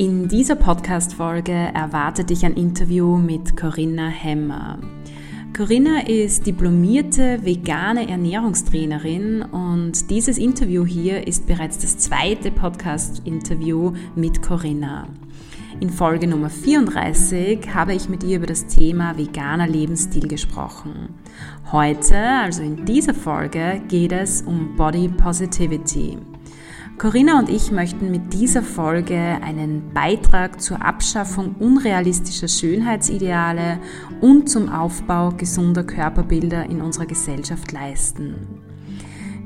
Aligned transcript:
In 0.00 0.28
dieser 0.28 0.54
Podcast-Folge 0.54 1.52
erwartet 1.52 2.30
dich 2.30 2.46
ein 2.46 2.54
Interview 2.54 3.18
mit 3.18 3.54
Corinna 3.54 4.08
Hemmer. 4.08 4.78
Corinna 5.54 6.06
ist 6.06 6.46
diplomierte 6.46 7.44
vegane 7.44 8.08
Ernährungstrainerin 8.08 9.42
und 9.42 10.08
dieses 10.08 10.38
Interview 10.38 10.86
hier 10.86 11.26
ist 11.26 11.46
bereits 11.46 11.80
das 11.80 11.98
zweite 11.98 12.50
Podcast-Interview 12.50 13.92
mit 14.16 14.40
Corinna. 14.40 15.06
In 15.80 15.90
Folge 15.90 16.26
Nummer 16.26 16.48
34 16.48 17.74
habe 17.74 17.92
ich 17.92 18.08
mit 18.08 18.24
ihr 18.24 18.38
über 18.38 18.46
das 18.46 18.68
Thema 18.68 19.18
veganer 19.18 19.68
Lebensstil 19.68 20.28
gesprochen. 20.28 21.10
Heute, 21.72 22.16
also 22.16 22.62
in 22.62 22.86
dieser 22.86 23.12
Folge, 23.12 23.82
geht 23.88 24.12
es 24.12 24.40
um 24.40 24.76
Body 24.76 25.08
Positivity. 25.08 26.16
Corinna 27.00 27.38
und 27.38 27.48
ich 27.48 27.72
möchten 27.72 28.10
mit 28.10 28.34
dieser 28.34 28.62
Folge 28.62 29.16
einen 29.16 29.90
Beitrag 29.94 30.60
zur 30.60 30.84
Abschaffung 30.84 31.54
unrealistischer 31.58 32.46
Schönheitsideale 32.46 33.78
und 34.20 34.50
zum 34.50 34.68
Aufbau 34.68 35.30
gesunder 35.30 35.82
Körperbilder 35.82 36.66
in 36.66 36.82
unserer 36.82 37.06
Gesellschaft 37.06 37.72
leisten. 37.72 38.69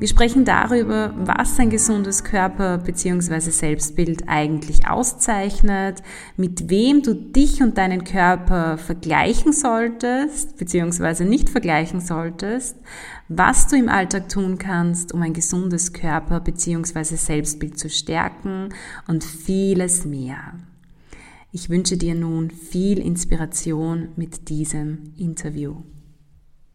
Wir 0.00 0.08
sprechen 0.08 0.44
darüber, 0.44 1.14
was 1.16 1.58
ein 1.58 1.70
gesundes 1.70 2.24
Körper- 2.24 2.78
bzw. 2.78 3.38
Selbstbild 3.38 4.24
eigentlich 4.28 4.88
auszeichnet, 4.88 6.02
mit 6.36 6.68
wem 6.68 7.02
du 7.02 7.14
dich 7.14 7.62
und 7.62 7.78
deinen 7.78 8.02
Körper 8.02 8.76
vergleichen 8.76 9.52
solltest 9.52 10.58
bzw. 10.58 11.24
nicht 11.24 11.48
vergleichen 11.48 12.00
solltest, 12.00 12.76
was 13.28 13.68
du 13.68 13.76
im 13.76 13.88
Alltag 13.88 14.28
tun 14.28 14.58
kannst, 14.58 15.14
um 15.14 15.22
ein 15.22 15.32
gesundes 15.32 15.92
Körper- 15.92 16.40
bzw. 16.40 17.14
Selbstbild 17.14 17.78
zu 17.78 17.88
stärken 17.88 18.70
und 19.06 19.22
vieles 19.22 20.04
mehr. 20.04 20.54
Ich 21.52 21.70
wünsche 21.70 21.96
dir 21.96 22.16
nun 22.16 22.50
viel 22.50 22.98
Inspiration 22.98 24.08
mit 24.16 24.48
diesem 24.48 25.14
Interview. 25.16 25.76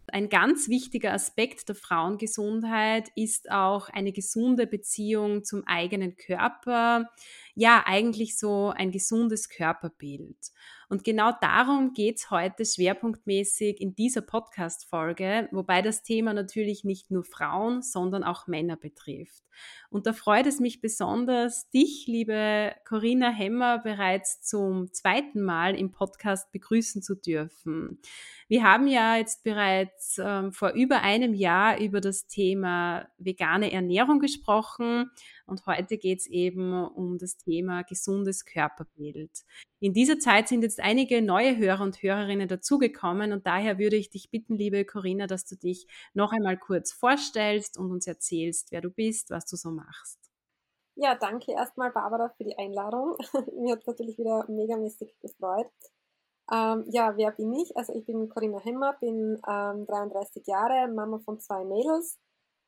Ein 0.09 0.29
ganz 0.29 0.69
wichtiger 0.69 1.13
Aspekt 1.13 1.69
der 1.69 1.75
Frauengesundheit 1.75 3.09
ist 3.15 3.51
auch 3.51 3.89
eine 3.89 4.11
gesunde 4.11 4.67
Beziehung 4.67 5.43
zum 5.43 5.65
eigenen 5.65 6.15
Körper. 6.15 7.09
Ja, 7.55 7.83
eigentlich 7.85 8.37
so 8.37 8.69
ein 8.69 8.91
gesundes 8.91 9.49
Körperbild. 9.49 10.37
Und 10.89 11.03
genau 11.03 11.31
darum 11.39 11.93
geht's 11.93 12.31
heute 12.31 12.65
schwerpunktmäßig 12.65 13.79
in 13.79 13.93
dieser 13.93 14.21
Podcast-Folge, 14.21 15.47
wobei 15.51 15.83
das 15.83 16.01
Thema 16.01 16.33
natürlich 16.33 16.83
nicht 16.83 17.11
nur 17.11 17.23
Frauen, 17.23 17.83
sondern 17.83 18.23
auch 18.23 18.47
Männer 18.47 18.75
betrifft. 18.75 19.43
Und 19.91 20.07
da 20.07 20.13
freut 20.13 20.47
es 20.47 20.59
mich 20.59 20.81
besonders, 20.81 21.69
dich, 21.69 22.05
liebe 22.07 22.73
Corinna 22.87 23.29
Hemmer, 23.29 23.77
bereits 23.77 24.41
zum 24.41 24.91
zweiten 24.91 25.43
Mal 25.43 25.75
im 25.75 25.91
Podcast 25.91 26.51
begrüßen 26.51 27.03
zu 27.03 27.15
dürfen. 27.15 27.99
Wir 28.47 28.63
haben 28.63 28.87
ja 28.87 29.17
jetzt 29.17 29.43
bereits 29.43 30.19
ähm, 30.23 30.51
vor 30.51 30.71
über 30.71 31.01
einem 31.01 31.35
Jahr 31.35 31.79
über 31.79 32.01
das 32.01 32.25
Thema 32.25 33.07
vegane 33.19 33.71
Ernährung 33.71 34.19
gesprochen 34.19 35.11
und 35.49 35.65
heute 35.65 35.97
geht 35.97 36.19
es 36.19 36.27
eben 36.27 36.73
um 36.73 37.17
das 37.17 37.37
Thema 37.37 37.83
gesundes 37.83 38.45
Körperbild. 38.45 39.31
In 39.81 39.93
dieser 39.93 40.19
Zeit 40.19 40.47
sind 40.47 40.61
jetzt 40.61 40.79
einige 40.79 41.21
neue 41.21 41.57
Hörer 41.57 41.83
und 41.83 42.03
Hörerinnen 42.03 42.47
dazugekommen 42.47 43.31
und 43.31 43.45
daher 43.45 43.79
würde 43.79 43.95
ich 43.95 44.09
dich 44.09 44.29
bitten, 44.29 44.55
liebe 44.55 44.85
Corinna, 44.85 45.27
dass 45.27 45.45
du 45.45 45.55
dich 45.55 45.87
noch 46.13 46.31
einmal 46.31 46.57
kurz 46.57 46.91
vorstellst 46.91 47.77
und 47.77 47.91
uns 47.91 48.05
erzählst, 48.05 48.71
wer 48.71 48.81
du 48.81 48.89
bist, 48.89 49.29
was 49.29 49.45
du 49.45 49.55
so 49.55 49.71
machst. 49.71 50.19
Ja, 50.95 51.15
danke 51.15 51.53
erstmal 51.53 51.91
Barbara 51.91 52.29
für 52.35 52.43
die 52.43 52.57
Einladung. 52.57 53.15
Mir 53.55 53.73
hat 53.73 53.79
es 53.79 53.87
natürlich 53.87 54.17
wieder 54.17 54.45
megamäßig 54.49 55.15
gefreut. 55.21 55.71
Ähm, 56.51 56.83
ja, 56.89 57.15
wer 57.15 57.31
bin 57.31 57.53
ich? 57.53 57.77
Also 57.77 57.93
ich 57.93 58.05
bin 58.05 58.27
Corinna 58.27 58.59
Hemmer, 58.59 58.93
bin 58.99 59.39
ähm, 59.47 59.85
33 59.85 60.45
Jahre, 60.45 60.87
Mama 60.89 61.19
von 61.19 61.39
zwei 61.39 61.63
Mädels 61.63 62.19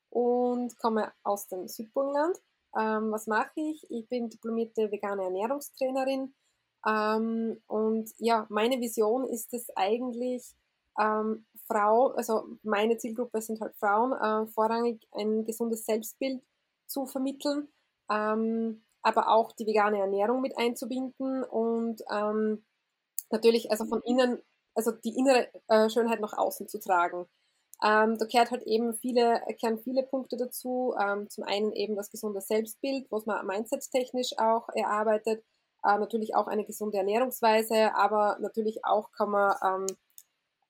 und 0.10 0.78
komme 0.78 1.12
aus 1.24 1.48
dem 1.48 1.68
Südburgenland. 1.68 2.38
Ähm, 2.78 3.12
was 3.12 3.28
mache 3.28 3.52
ich? 3.56 3.86
Ich 3.90 4.08
bin 4.08 4.30
diplomierte 4.30 4.92
vegane 4.92 5.24
Ernährungstrainerin. 5.24 6.34
Ähm, 6.88 7.62
und 7.68 8.12
ja, 8.18 8.46
meine 8.50 8.80
Vision 8.80 9.28
ist 9.28 9.54
es 9.54 9.70
eigentlich, 9.76 10.56
ähm, 11.00 11.46
Frau, 11.68 12.08
also 12.10 12.44
meine 12.64 12.98
Zielgruppe 12.98 13.42
sind 13.42 13.62
halt 13.62 13.76
Frauen, 13.78 14.14
äh, 14.14 14.48
vorrangig 14.52 15.08
ein 15.14 15.46
gesundes 15.46 15.86
Selbstbild 15.86 16.42
zu 16.88 17.06
vermitteln, 17.06 17.70
ähm, 18.10 18.84
aber 19.02 19.30
auch 19.30 19.52
die 19.54 19.66
vegane 19.66 20.00
Ernährung 20.00 20.42
mit 20.42 20.58
einzubinden 20.58 21.44
und 21.44 22.02
ähm, 22.12 22.64
natürlich 23.30 23.72
also 23.72 23.86
von 23.86 24.02
innen, 24.04 24.42
also 24.76 24.92
die 24.92 25.16
innere 25.18 25.48
äh, 25.68 25.90
Schönheit 25.90 26.20
nach 26.20 26.38
außen 26.38 26.68
zu 26.68 26.80
tragen. 26.80 27.26
Ähm, 27.84 28.18
da 28.18 28.26
gehört 28.26 28.52
halt 28.52 28.64
eben 28.64 28.94
viele, 28.94 29.42
kehren 29.60 29.80
viele 29.80 30.04
Punkte 30.04 30.38
dazu. 30.38 30.94
Ähm, 31.00 31.30
zum 31.30 31.44
einen 31.44 31.72
eben 31.74 31.96
das 31.96 32.12
gesunde 32.12 32.42
Selbstbild, 32.42 33.08
was 33.12 33.26
man 33.26 33.46
mindset-technisch 33.46 34.38
auch 34.38 34.70
erarbeitet. 34.76 35.44
Äh, 35.84 35.98
natürlich 35.98 36.36
auch 36.36 36.48
eine 36.48 36.66
gesunde 36.66 36.98
Ernährungsweise, 36.98 37.96
aber 37.96 38.38
natürlich 38.40 38.86
auch 38.86 39.12
kann 39.14 39.32
man, 39.32 39.56
ähm, 39.64 39.88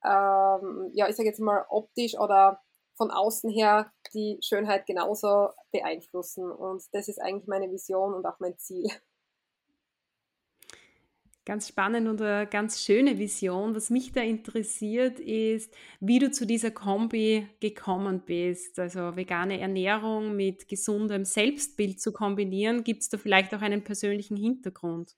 ähm, 0.06 0.92
ja, 0.94 1.10
ich 1.10 1.16
sage 1.16 1.30
jetzt 1.30 1.42
mal 1.42 1.66
optisch 1.70 2.18
oder 2.18 2.62
von 2.96 3.12
außen 3.12 3.50
her 3.50 3.92
die 4.14 4.40
Schönheit 4.42 4.86
genauso 4.86 5.50
beeinflussen. 5.72 6.50
Und 6.52 6.84
das 6.94 7.08
ist 7.10 7.22
eigentlich 7.22 7.48
meine 7.48 7.72
Vision 7.72 8.14
und 8.14 8.26
auch 8.26 8.40
mein 8.40 8.58
Ziel. 8.58 8.88
Ganz 11.44 11.68
spannend 11.68 12.08
und 12.08 12.22
eine 12.22 12.46
ganz 12.46 12.82
schöne 12.82 13.18
Vision. 13.18 13.74
Was 13.74 13.90
mich 13.90 14.12
da 14.12 14.22
interessiert, 14.22 15.20
ist, 15.20 15.74
wie 16.00 16.20
du 16.20 16.30
zu 16.30 16.46
dieser 16.46 16.70
Kombi 16.70 17.48
gekommen 17.60 18.22
bist. 18.24 18.78
Also 18.78 19.16
vegane 19.16 19.60
Ernährung 19.60 20.36
mit 20.36 20.68
gesundem 20.68 21.26
Selbstbild 21.26 22.00
zu 22.00 22.14
kombinieren. 22.14 22.84
Gibt 22.84 23.02
es 23.02 23.10
da 23.10 23.18
vielleicht 23.18 23.56
auch 23.56 23.62
einen 23.62 23.84
persönlichen 23.84 24.38
Hintergrund? 24.38 25.16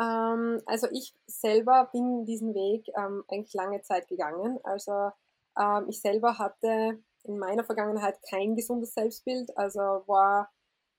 Ähm, 0.00 0.60
also 0.66 0.86
ich 0.92 1.14
selber 1.26 1.90
bin 1.92 2.24
diesen 2.24 2.54
Weg 2.54 2.86
ähm, 2.96 3.24
eigentlich 3.28 3.54
lange 3.54 3.82
Zeit 3.82 4.06
gegangen. 4.06 4.60
Also 4.62 5.10
ähm, 5.58 5.86
ich 5.88 6.00
selber 6.00 6.38
hatte 6.38 7.02
in 7.24 7.38
meiner 7.38 7.64
Vergangenheit 7.64 8.18
kein 8.30 8.54
gesundes 8.54 8.94
Selbstbild. 8.94 9.50
Also 9.56 9.80
war 9.80 10.48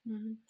Mhm. 0.03 0.43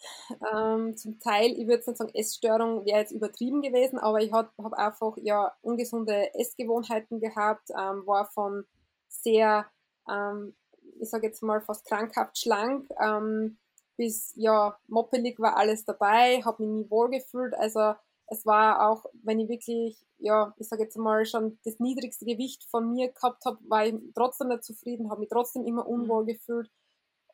Ähm, 0.52 0.96
zum 0.96 1.18
Teil, 1.20 1.52
ich 1.52 1.66
würde 1.66 1.84
nicht 1.86 1.96
sagen, 1.96 2.14
Essstörung 2.14 2.84
wäre 2.86 3.00
jetzt 3.00 3.12
übertrieben 3.12 3.60
gewesen, 3.60 3.98
aber 3.98 4.20
ich 4.20 4.32
habe 4.32 4.50
hab 4.62 4.72
einfach 4.72 5.16
ja 5.18 5.52
ungesunde 5.60 6.34
Essgewohnheiten 6.34 7.20
gehabt, 7.20 7.70
ähm, 7.70 8.06
war 8.06 8.26
von 8.26 8.64
sehr, 9.08 9.66
ähm, 10.08 10.54
ich 11.00 11.10
sage 11.10 11.26
jetzt 11.26 11.42
mal 11.42 11.60
fast 11.60 11.86
krankhaft 11.86 12.38
schlank, 12.38 12.88
ähm, 13.00 13.58
bis 13.96 14.32
ja 14.36 14.76
moppelig 14.88 15.38
war 15.38 15.56
alles 15.56 15.84
dabei, 15.84 16.42
habe 16.42 16.62
mich 16.64 16.84
nie 16.84 16.90
wohl 16.90 17.10
gefühlt, 17.10 17.54
also 17.54 17.94
es 18.28 18.46
war 18.46 18.88
auch, 18.88 19.04
wenn 19.22 19.40
ich 19.40 19.48
wirklich, 19.50 19.98
ja, 20.18 20.54
ich 20.56 20.66
sage 20.66 20.84
jetzt 20.84 20.96
mal 20.96 21.26
schon 21.26 21.58
das 21.64 21.78
niedrigste 21.78 22.24
Gewicht 22.24 22.64
von 22.70 22.90
mir 22.90 23.12
gehabt 23.12 23.44
habe, 23.44 23.58
war 23.68 23.86
ich 23.86 23.94
trotzdem 24.14 24.48
nicht 24.48 24.64
zufrieden, 24.64 25.10
habe 25.10 25.20
mich 25.20 25.28
trotzdem 25.28 25.66
immer 25.66 25.84
mhm. 25.84 25.90
unwohl 25.90 26.24
gefühlt 26.24 26.70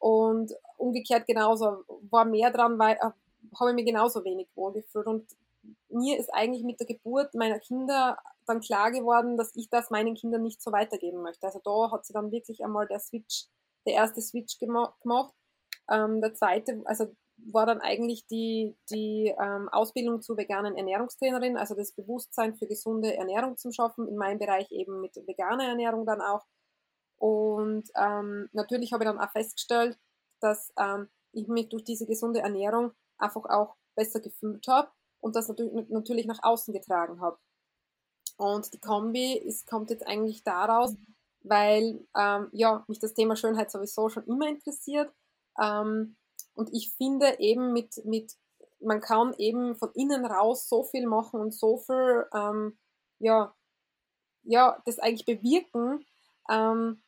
und 0.00 0.52
umgekehrt 0.78 1.26
genauso, 1.26 1.84
war 2.10 2.24
mehr 2.24 2.50
dran, 2.50 2.78
weil 2.78 2.96
äh, 2.96 3.10
habe 3.58 3.70
ich 3.70 3.74
mich 3.74 3.86
genauso 3.86 4.24
wenig 4.24 4.48
wohlgefühlt. 4.54 5.06
Und 5.06 5.26
mir 5.90 6.18
ist 6.18 6.32
eigentlich 6.32 6.64
mit 6.64 6.80
der 6.80 6.86
Geburt 6.86 7.34
meiner 7.34 7.58
Kinder 7.58 8.18
dann 8.46 8.60
klar 8.60 8.90
geworden, 8.90 9.36
dass 9.36 9.54
ich 9.54 9.68
das 9.68 9.90
meinen 9.90 10.14
Kindern 10.14 10.42
nicht 10.42 10.62
so 10.62 10.72
weitergeben 10.72 11.22
möchte. 11.22 11.46
Also 11.46 11.60
da 11.62 11.90
hat 11.92 12.06
sie 12.06 12.12
dann 12.12 12.30
wirklich 12.30 12.64
einmal 12.64 12.86
der 12.86 13.00
Switch, 13.00 13.46
der 13.86 13.94
erste 13.94 14.20
Switch 14.22 14.58
gemacht. 14.58 14.94
Ähm, 15.90 16.20
der 16.20 16.34
zweite, 16.34 16.82
also 16.84 17.06
war 17.52 17.66
dann 17.66 17.80
eigentlich 17.80 18.26
die, 18.26 18.76
die 18.90 19.34
ähm, 19.40 19.68
Ausbildung 19.68 20.20
zur 20.22 20.36
veganen 20.36 20.76
Ernährungstrainerin, 20.76 21.56
also 21.56 21.74
das 21.74 21.92
Bewusstsein 21.92 22.56
für 22.56 22.66
gesunde 22.66 23.16
Ernährung 23.16 23.56
zu 23.56 23.70
schaffen, 23.70 24.08
in 24.08 24.16
meinem 24.16 24.38
Bereich 24.38 24.70
eben 24.72 25.00
mit 25.00 25.14
veganer 25.26 25.68
Ernährung 25.68 26.04
dann 26.04 26.20
auch. 26.20 26.44
Und 27.16 27.84
ähm, 27.96 28.48
natürlich 28.52 28.92
habe 28.92 29.04
ich 29.04 29.10
dann 29.10 29.20
auch 29.20 29.30
festgestellt, 29.30 29.98
dass 30.40 30.72
ähm, 30.78 31.08
ich 31.32 31.48
mich 31.48 31.68
durch 31.68 31.84
diese 31.84 32.06
gesunde 32.06 32.40
Ernährung 32.40 32.92
einfach 33.18 33.44
auch 33.44 33.76
besser 33.94 34.20
gefühlt 34.20 34.66
habe 34.68 34.90
und 35.20 35.36
das 35.36 35.48
natürlich, 35.48 35.88
natürlich 35.88 36.26
nach 36.26 36.42
außen 36.42 36.72
getragen 36.72 37.20
habe. 37.20 37.38
Und 38.36 38.72
die 38.72 38.80
Kombi 38.80 39.34
ist, 39.34 39.66
kommt 39.66 39.90
jetzt 39.90 40.06
eigentlich 40.06 40.44
daraus, 40.44 40.94
weil 41.42 42.06
ähm, 42.16 42.48
ja, 42.52 42.84
mich 42.86 43.00
das 43.00 43.14
Thema 43.14 43.36
Schönheit 43.36 43.70
sowieso 43.70 44.08
schon 44.08 44.24
immer 44.24 44.48
interessiert. 44.48 45.12
Ähm, 45.60 46.16
und 46.54 46.72
ich 46.72 46.92
finde 46.96 47.38
eben 47.40 47.72
mit, 47.72 48.04
mit, 48.04 48.34
man 48.80 49.00
kann 49.00 49.34
eben 49.38 49.74
von 49.76 49.90
innen 49.94 50.24
raus 50.24 50.68
so 50.68 50.84
viel 50.84 51.06
machen 51.06 51.40
und 51.40 51.52
so 51.52 51.78
viel, 51.78 52.26
ähm, 52.32 52.78
ja, 53.18 53.54
ja, 54.44 54.80
das 54.86 54.98
eigentlich 54.98 55.26
bewirken, 55.26 56.06
ähm, 56.48 57.02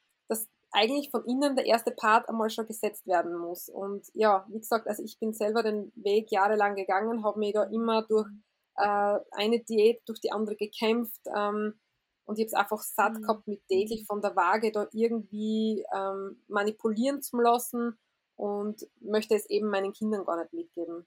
eigentlich 0.73 1.11
von 1.11 1.25
innen 1.25 1.57
der 1.57 1.67
erste 1.67 1.91
Part 1.91 2.29
einmal 2.29 2.51
schon 2.51 2.67
gesetzt 2.67 3.07
werden 3.07 3.37
muss. 3.37 3.69
Und 3.69 4.07
ja, 4.15 4.47
wie 4.49 4.59
gesagt, 4.59 4.87
also 4.87 5.03
ich 5.03 5.19
bin 5.19 5.33
selber 5.33 5.63
den 5.63 5.93
Weg 5.97 6.31
jahrelang 6.31 6.77
gegangen, 6.77 7.25
habe 7.25 7.39
mich 7.39 7.55
da 7.55 7.65
immer 7.65 8.03
durch 8.03 8.29
äh, 8.77 9.19
eine 9.33 9.61
Diät, 9.61 10.03
durch 10.07 10.21
die 10.21 10.33
andere 10.33 10.57
gekämpft. 10.57 11.21
Ähm, 11.35 11.81
und 12.25 12.39
ich 12.39 12.45
habe 12.45 12.47
es 12.47 12.55
einfach 12.55 12.83
satt 12.83 13.15
mhm. 13.15 13.23
gehabt, 13.23 13.49
mit 13.49 13.67
täglich 13.69 14.07
von 14.07 14.23
der 14.23 14.37
Waage 14.37 14.71
da 14.71 14.87
irgendwie 14.93 15.85
ähm, 15.93 16.43
manipulieren 16.47 17.23
zu 17.23 17.39
lassen 17.39 17.99
und 18.37 18.87
möchte 19.01 19.35
es 19.35 19.51
eben 19.51 19.69
meinen 19.69 19.93
Kindern 19.93 20.25
gar 20.25 20.41
nicht 20.41 20.53
mitgeben. 20.53 21.07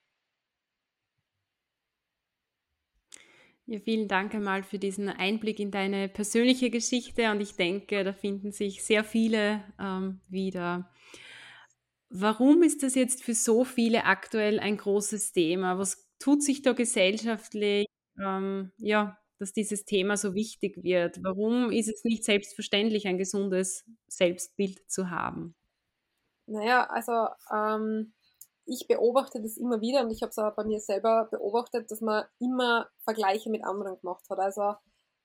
Ja, 3.66 3.80
vielen 3.80 4.10
Dank 4.10 4.36
einmal 4.36 4.64
für 4.64 4.78
diesen 4.78 5.08
Einblick 5.08 5.60
in 5.60 5.72
deine 5.72 6.10
persönliche 6.10 6.70
Geschichte 6.70 7.32
und 7.32 7.40
ich 7.40 7.56
denke, 7.56 8.04
da 8.04 8.12
finden 8.12 8.52
sich 8.52 8.84
sehr 8.84 9.06
viele 9.06 9.64
ähm, 9.80 10.20
wieder. 10.28 10.92
Warum 12.10 12.62
ist 12.62 12.84
das 12.84 12.96
jetzt 12.96 13.24
für 13.24 13.34
so 13.34 13.64
viele 13.64 14.06
aktuell 14.06 14.60
ein 14.60 14.78
großes 14.78 15.32
Thema? 15.32 15.78
Was 15.80 16.10
tut 16.20 16.44
sich 16.44 16.62
da 16.62 16.74
gesellschaftlich, 16.74 17.88
ähm, 18.20 18.72
ja, 18.78 19.18
dass 19.40 19.54
dieses 19.54 19.86
Thema 19.86 20.18
so 20.18 20.36
wichtig 20.36 20.84
wird? 20.84 21.24
Warum 21.24 21.72
ist 21.72 21.88
es 21.88 22.04
nicht 22.04 22.26
selbstverständlich, 22.26 23.08
ein 23.08 23.18
gesundes 23.18 23.86
Selbstbild 24.08 24.92
zu 24.92 25.10
haben? 25.10 25.56
Naja, 26.48 26.86
also 26.90 27.28
ähm, 27.54 28.14
ich 28.66 28.88
beobachte 28.88 29.42
das 29.42 29.58
immer 29.58 29.82
wieder 29.82 30.02
und 30.02 30.12
ich 30.12 30.22
habe 30.22 30.30
es 30.30 30.38
auch 30.38 30.56
bei 30.56 30.64
mir 30.64 30.80
selber 30.80 31.28
beobachtet, 31.30 31.92
dass 31.92 32.02
man 32.02 32.26
immer 32.40 32.90
Vergleiche 33.04 33.50
mit 33.50 33.64
anderen 33.64 34.00
gemacht 34.00 34.24
hat. 34.30 34.40
Also 34.40 34.76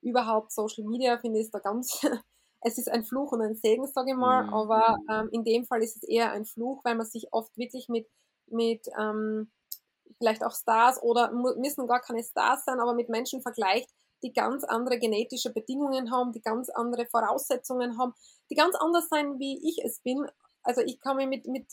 überhaupt 0.02 0.52
Social 0.52 0.84
Media 0.84 1.18
finde 1.18 1.40
ich 1.40 1.50
da 1.50 1.58
ganz, 1.58 2.00
es 2.60 2.78
ist 2.78 2.90
ein 2.90 3.04
Fluch 3.04 3.32
und 3.32 3.42
ein 3.42 3.54
Segen, 3.54 3.86
sage 3.86 4.10
ich 4.10 4.16
mal, 4.16 4.44
mhm. 4.44 4.54
aber 4.54 4.96
ähm, 5.10 5.28
in 5.32 5.44
dem 5.44 5.64
Fall 5.64 5.82
ist 5.82 5.96
es 5.96 6.02
eher 6.02 6.32
ein 6.32 6.44
Fluch, 6.44 6.80
weil 6.84 6.96
man 6.96 7.06
sich 7.06 7.32
oft 7.32 7.56
wirklich 7.56 7.88
mit, 7.88 8.08
mit 8.46 8.86
ähm, 8.98 9.50
vielleicht 10.18 10.44
auch 10.44 10.54
Stars 10.54 11.00
oder 11.02 11.32
müssen 11.32 11.86
gar 11.86 12.00
keine 12.00 12.24
Stars 12.24 12.64
sein, 12.64 12.80
aber 12.80 12.94
mit 12.94 13.08
Menschen 13.08 13.42
vergleicht, 13.42 13.88
die 14.22 14.32
ganz 14.32 14.64
andere 14.64 14.98
genetische 14.98 15.52
Bedingungen 15.52 16.10
haben, 16.10 16.32
die 16.32 16.40
ganz 16.40 16.70
andere 16.70 17.06
Voraussetzungen 17.06 17.98
haben, 17.98 18.14
die 18.50 18.56
ganz 18.56 18.74
anders 18.74 19.08
sein, 19.08 19.38
wie 19.38 19.68
ich 19.68 19.84
es 19.84 20.00
bin. 20.00 20.26
Also 20.64 20.80
ich 20.80 20.98
kann 20.98 21.16
mich 21.16 21.28
mit, 21.28 21.46
mit 21.46 21.66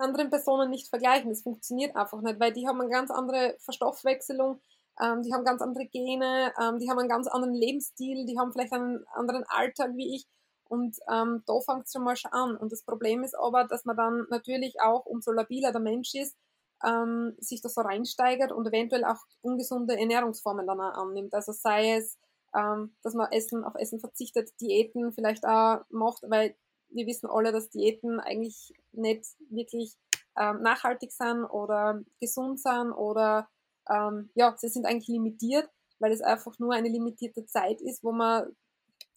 anderen 0.00 0.30
Personen 0.30 0.70
nicht 0.70 0.88
vergleichen. 0.88 1.30
Das 1.30 1.42
funktioniert 1.42 1.96
einfach 1.96 2.20
nicht, 2.20 2.40
weil 2.40 2.52
die 2.52 2.66
haben 2.66 2.80
eine 2.80 2.90
ganz 2.90 3.10
andere 3.10 3.56
Verstoffwechselung, 3.60 4.60
ähm, 5.00 5.22
die 5.22 5.32
haben 5.32 5.44
ganz 5.44 5.62
andere 5.62 5.86
Gene, 5.86 6.52
ähm, 6.60 6.78
die 6.78 6.90
haben 6.90 6.98
einen 6.98 7.08
ganz 7.08 7.26
anderen 7.26 7.54
Lebensstil, 7.54 8.26
die 8.26 8.38
haben 8.38 8.52
vielleicht 8.52 8.72
einen 8.72 9.04
anderen 9.14 9.44
Alltag 9.48 9.92
wie 9.96 10.16
ich. 10.16 10.26
Und 10.66 10.96
ähm, 11.12 11.42
da 11.46 11.60
fängt 11.60 11.86
es 11.86 11.92
schon 11.92 12.04
mal 12.04 12.16
schon 12.16 12.32
an. 12.32 12.56
Und 12.56 12.72
das 12.72 12.82
Problem 12.82 13.22
ist 13.22 13.36
aber, 13.38 13.64
dass 13.64 13.84
man 13.84 13.96
dann 13.96 14.26
natürlich 14.30 14.80
auch, 14.80 15.04
umso 15.06 15.30
labiler 15.32 15.72
der 15.72 15.80
Mensch 15.80 16.14
ist, 16.14 16.36
ähm, 16.84 17.34
sich 17.38 17.60
da 17.60 17.68
so 17.68 17.80
reinsteigert 17.80 18.52
und 18.52 18.66
eventuell 18.66 19.04
auch 19.04 19.20
ungesunde 19.42 19.98
Ernährungsformen 19.98 20.66
dann 20.66 20.80
auch 20.80 20.94
annimmt. 20.94 21.34
Also 21.34 21.52
sei 21.52 21.96
es, 21.96 22.18
ähm, 22.54 22.94
dass 23.02 23.14
man 23.14 23.30
Essen 23.32 23.64
auf 23.64 23.74
Essen 23.76 24.00
verzichtet, 24.00 24.50
Diäten 24.60 25.12
vielleicht 25.12 25.44
auch 25.44 25.80
macht, 25.90 26.22
weil 26.28 26.54
wir 26.94 27.06
wissen 27.06 27.28
alle, 27.28 27.52
dass 27.52 27.70
Diäten 27.70 28.20
eigentlich 28.20 28.72
nicht 28.92 29.26
wirklich 29.50 29.94
ähm, 30.38 30.62
nachhaltig 30.62 31.12
sind 31.12 31.44
oder 31.44 32.00
gesund 32.20 32.60
sind 32.60 32.92
oder 32.92 33.48
ähm, 33.90 34.30
ja, 34.34 34.54
sie 34.56 34.68
sind 34.68 34.86
eigentlich 34.86 35.08
limitiert, 35.08 35.68
weil 35.98 36.12
es 36.12 36.22
einfach 36.22 36.58
nur 36.58 36.72
eine 36.72 36.88
limitierte 36.88 37.44
Zeit 37.46 37.80
ist, 37.80 38.02
wo 38.02 38.12
man 38.12 38.54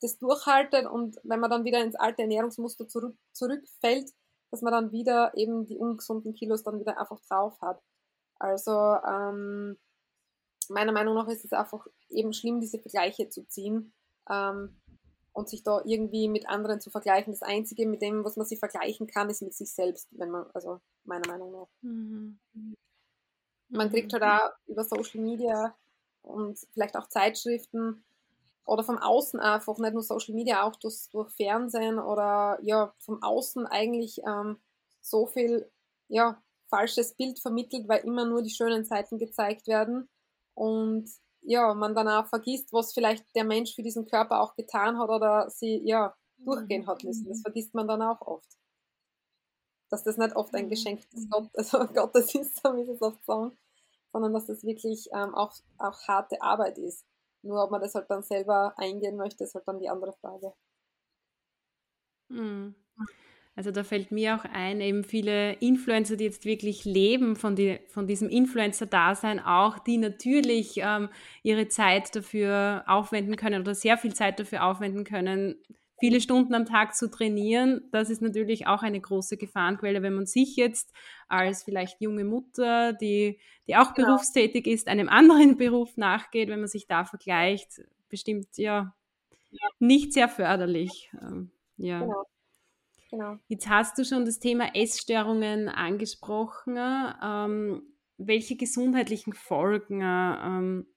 das 0.02 0.18
durchhaltet 0.20 0.86
und 0.86 1.18
wenn 1.24 1.40
man 1.40 1.50
dann 1.50 1.66
wieder 1.66 1.84
ins 1.84 1.96
alte 1.96 2.24
Ernährungsmuster 2.24 2.88
zurück, 2.88 3.16
zurückfällt, 3.32 4.12
dass 4.52 4.62
man 4.62 4.74
dann 4.74 4.92
wieder 4.92 5.32
eben 5.36 5.66
die 5.66 5.78
ungesunden 5.78 6.34
Kilos 6.34 6.64
dann 6.64 6.80
wieder 6.80 7.00
einfach 7.00 7.20
drauf 7.28 7.60
hat. 7.62 7.82
Also 8.40 8.72
ähm, 8.72 9.78
meiner 10.70 10.92
Meinung 10.92 11.16
nach 11.16 11.28
ist 11.28 11.46
es 11.46 11.54
einfach 11.54 11.86
eben 12.10 12.34
schlimm, 12.34 12.62
diese 12.62 12.80
Vergleiche 12.80 13.30
zu 13.30 13.48
ziehen. 13.48 13.94
Ähm, 14.30 14.80
und 15.38 15.48
sich 15.48 15.62
da 15.62 15.82
irgendwie 15.86 16.28
mit 16.28 16.50
anderen 16.50 16.82
zu 16.82 16.90
vergleichen. 16.90 17.32
Das 17.32 17.44
Einzige, 17.44 17.88
mit 17.88 18.02
dem, 18.02 18.26
was 18.26 18.38
man 18.38 18.48
sich 18.48 18.58
vergleichen 18.58 19.06
kann, 19.06 19.30
ist 19.30 19.44
mit 19.44 19.54
sich 19.54 19.72
selbst, 19.72 20.08
wenn 20.10 20.32
man, 20.32 20.48
also 20.56 20.82
meiner 21.04 21.28
Meinung 21.28 21.52
nach. 21.52 21.68
Mhm. 21.82 22.40
Man 23.70 23.92
kriegt 23.92 24.12
halt 24.14 24.24
auch 24.24 24.50
über 24.66 24.84
Social 24.84 25.22
Media 25.22 25.76
und 26.24 26.58
vielleicht 26.74 26.98
auch 26.98 27.08
Zeitschriften 27.10 28.04
oder 28.66 28.84
vom 28.84 28.98
Außen 28.98 29.40
einfach, 29.40 29.78
nicht 29.78 29.94
nur 29.94 30.02
Social 30.02 30.34
Media, 30.34 30.64
auch 30.64 30.76
durch, 30.78 31.08
durch 31.12 31.30
Fernsehen 31.30 32.00
oder 32.00 32.58
ja, 32.64 32.92
vom 32.98 33.22
Außen 33.22 33.68
eigentlich 33.68 34.20
ähm, 34.28 34.58
so 35.02 35.28
viel 35.28 35.70
ja, 36.08 36.42
falsches 36.68 37.14
Bild 37.14 37.38
vermittelt, 37.38 37.88
weil 37.88 38.04
immer 38.06 38.26
nur 38.26 38.42
die 38.42 38.50
schönen 38.50 38.86
Seiten 38.86 39.20
gezeigt 39.20 39.68
werden. 39.68 40.10
Und 40.56 41.12
ja, 41.42 41.74
man 41.74 41.96
danach 41.96 42.28
vergisst, 42.28 42.74
was 42.74 42.94
vielleicht 42.94 43.26
der 43.36 43.44
Mensch 43.44 43.76
für 43.76 43.84
diesen 43.84 44.06
Körper 44.06 44.42
auch 44.42 44.56
getan 44.56 44.98
hat 44.98 45.10
oder 45.10 45.50
sie 45.50 45.82
ja 45.86 46.16
durchgehen 46.38 46.88
hat 46.88 47.04
müssen. 47.04 47.28
Das 47.28 47.40
mhm. 47.40 47.42
vergisst 47.42 47.74
man 47.74 47.88
dann 47.88 48.02
auch 48.02 48.22
oft. 48.22 48.58
Dass 49.90 50.04
das 50.04 50.18
nicht 50.18 50.36
oft 50.36 50.54
ein 50.54 50.66
mhm. 50.66 50.70
Geschenk 50.70 51.10
des 51.12 51.30
Gott, 51.30 51.50
also 51.56 51.86
Gottes 51.88 52.36
ist, 52.36 52.62
so 52.62 52.76
wie 52.76 52.86
sie 52.86 52.92
es 52.92 53.02
oft 53.02 53.24
sagen, 53.26 53.58
sondern 54.12 54.34
dass 54.34 54.46
das 54.46 54.64
wirklich 54.64 55.10
ähm, 55.14 55.34
auch, 55.36 55.54
auch 55.78 56.08
harte 56.08 56.42
Arbeit 56.42 56.78
ist. 56.78 57.06
Nur 57.44 57.64
ob 57.64 57.72
man 57.72 57.82
das 57.82 57.96
halt 57.96 58.10
dann 58.10 58.24
selber 58.24 58.74
eingehen 58.78 59.16
möchte, 59.16 59.44
ist 59.44 59.56
halt 59.56 59.68
dann 59.68 59.80
die 59.80 59.90
andere 59.90 60.14
Frage. 60.14 60.54
Mhm. 62.30 62.76
Also 63.58 63.72
da 63.72 63.84
fällt 63.84 64.12
mir 64.12 64.36
auch 64.36 64.46
ein, 64.54 64.82
eben 64.82 65.04
viele 65.04 65.54
Influencer, 65.54 66.16
die 66.16 66.26
jetzt 66.26 66.46
wirklich 66.46 66.86
leben 66.86 67.36
von, 67.36 67.56
die, 67.56 67.80
von 67.88 68.06
diesem 68.06 68.30
Influencer-Dasein 68.30 69.40
auch, 69.40 69.80
die 69.80 69.98
natürlich 69.98 70.76
ähm, 70.78 71.10
ihre 71.42 71.68
Zeit 71.68 72.16
dafür 72.16 72.84
aufwenden 72.86 73.36
können 73.36 73.60
oder 73.60 73.74
sehr 73.74 73.98
viel 73.98 74.14
Zeit 74.14 74.40
dafür 74.40 74.64
aufwenden 74.64 75.04
können, 75.04 75.56
viele 76.00 76.22
Stunden 76.22 76.54
am 76.54 76.68
Tag 76.68 76.94
zu 76.94 77.10
trainieren. 77.10 77.82
Das 77.92 78.12
ist 78.12 78.22
natürlich 78.22 78.68
auch 78.68 78.84
eine 78.84 79.02
große 79.02 79.38
Gefahrenquelle, 79.38 80.04
wenn 80.04 80.14
man 80.14 80.28
sich 80.28 80.56
jetzt 80.56 80.94
als 81.28 81.64
vielleicht 81.64 82.00
junge 82.00 82.26
Mutter, 82.26 82.94
die, 82.94 83.40
die 83.68 83.76
auch 83.76 83.96
genau. 83.96 84.10
berufstätig 84.10 84.68
ist, 84.68 84.88
einem 84.88 85.10
anderen 85.10 85.58
Beruf 85.58 85.98
nachgeht, 85.98 86.50
wenn 86.50 86.60
man 86.60 86.70
sich 86.70 86.86
da 86.86 87.06
vergleicht, 87.06 87.82
bestimmt 88.08 88.56
ja, 88.58 88.94
ja. 89.50 89.68
nicht 89.80 90.14
sehr 90.14 90.30
förderlich. 90.30 91.10
Ähm, 91.20 91.50
ja. 91.78 92.02
Genau. 92.02 92.24
Genau. 93.10 93.38
Jetzt 93.48 93.70
hast 93.70 93.98
du 93.98 94.04
schon 94.04 94.26
das 94.26 94.40
Thema 94.40 94.76
Essstörungen 94.76 95.70
angesprochen. 95.70 96.78
Ähm, 97.24 97.98
welche 98.18 98.58
gesundheitlichen 98.58 99.34
Folgen 99.34 100.02
ähm, 100.02 100.88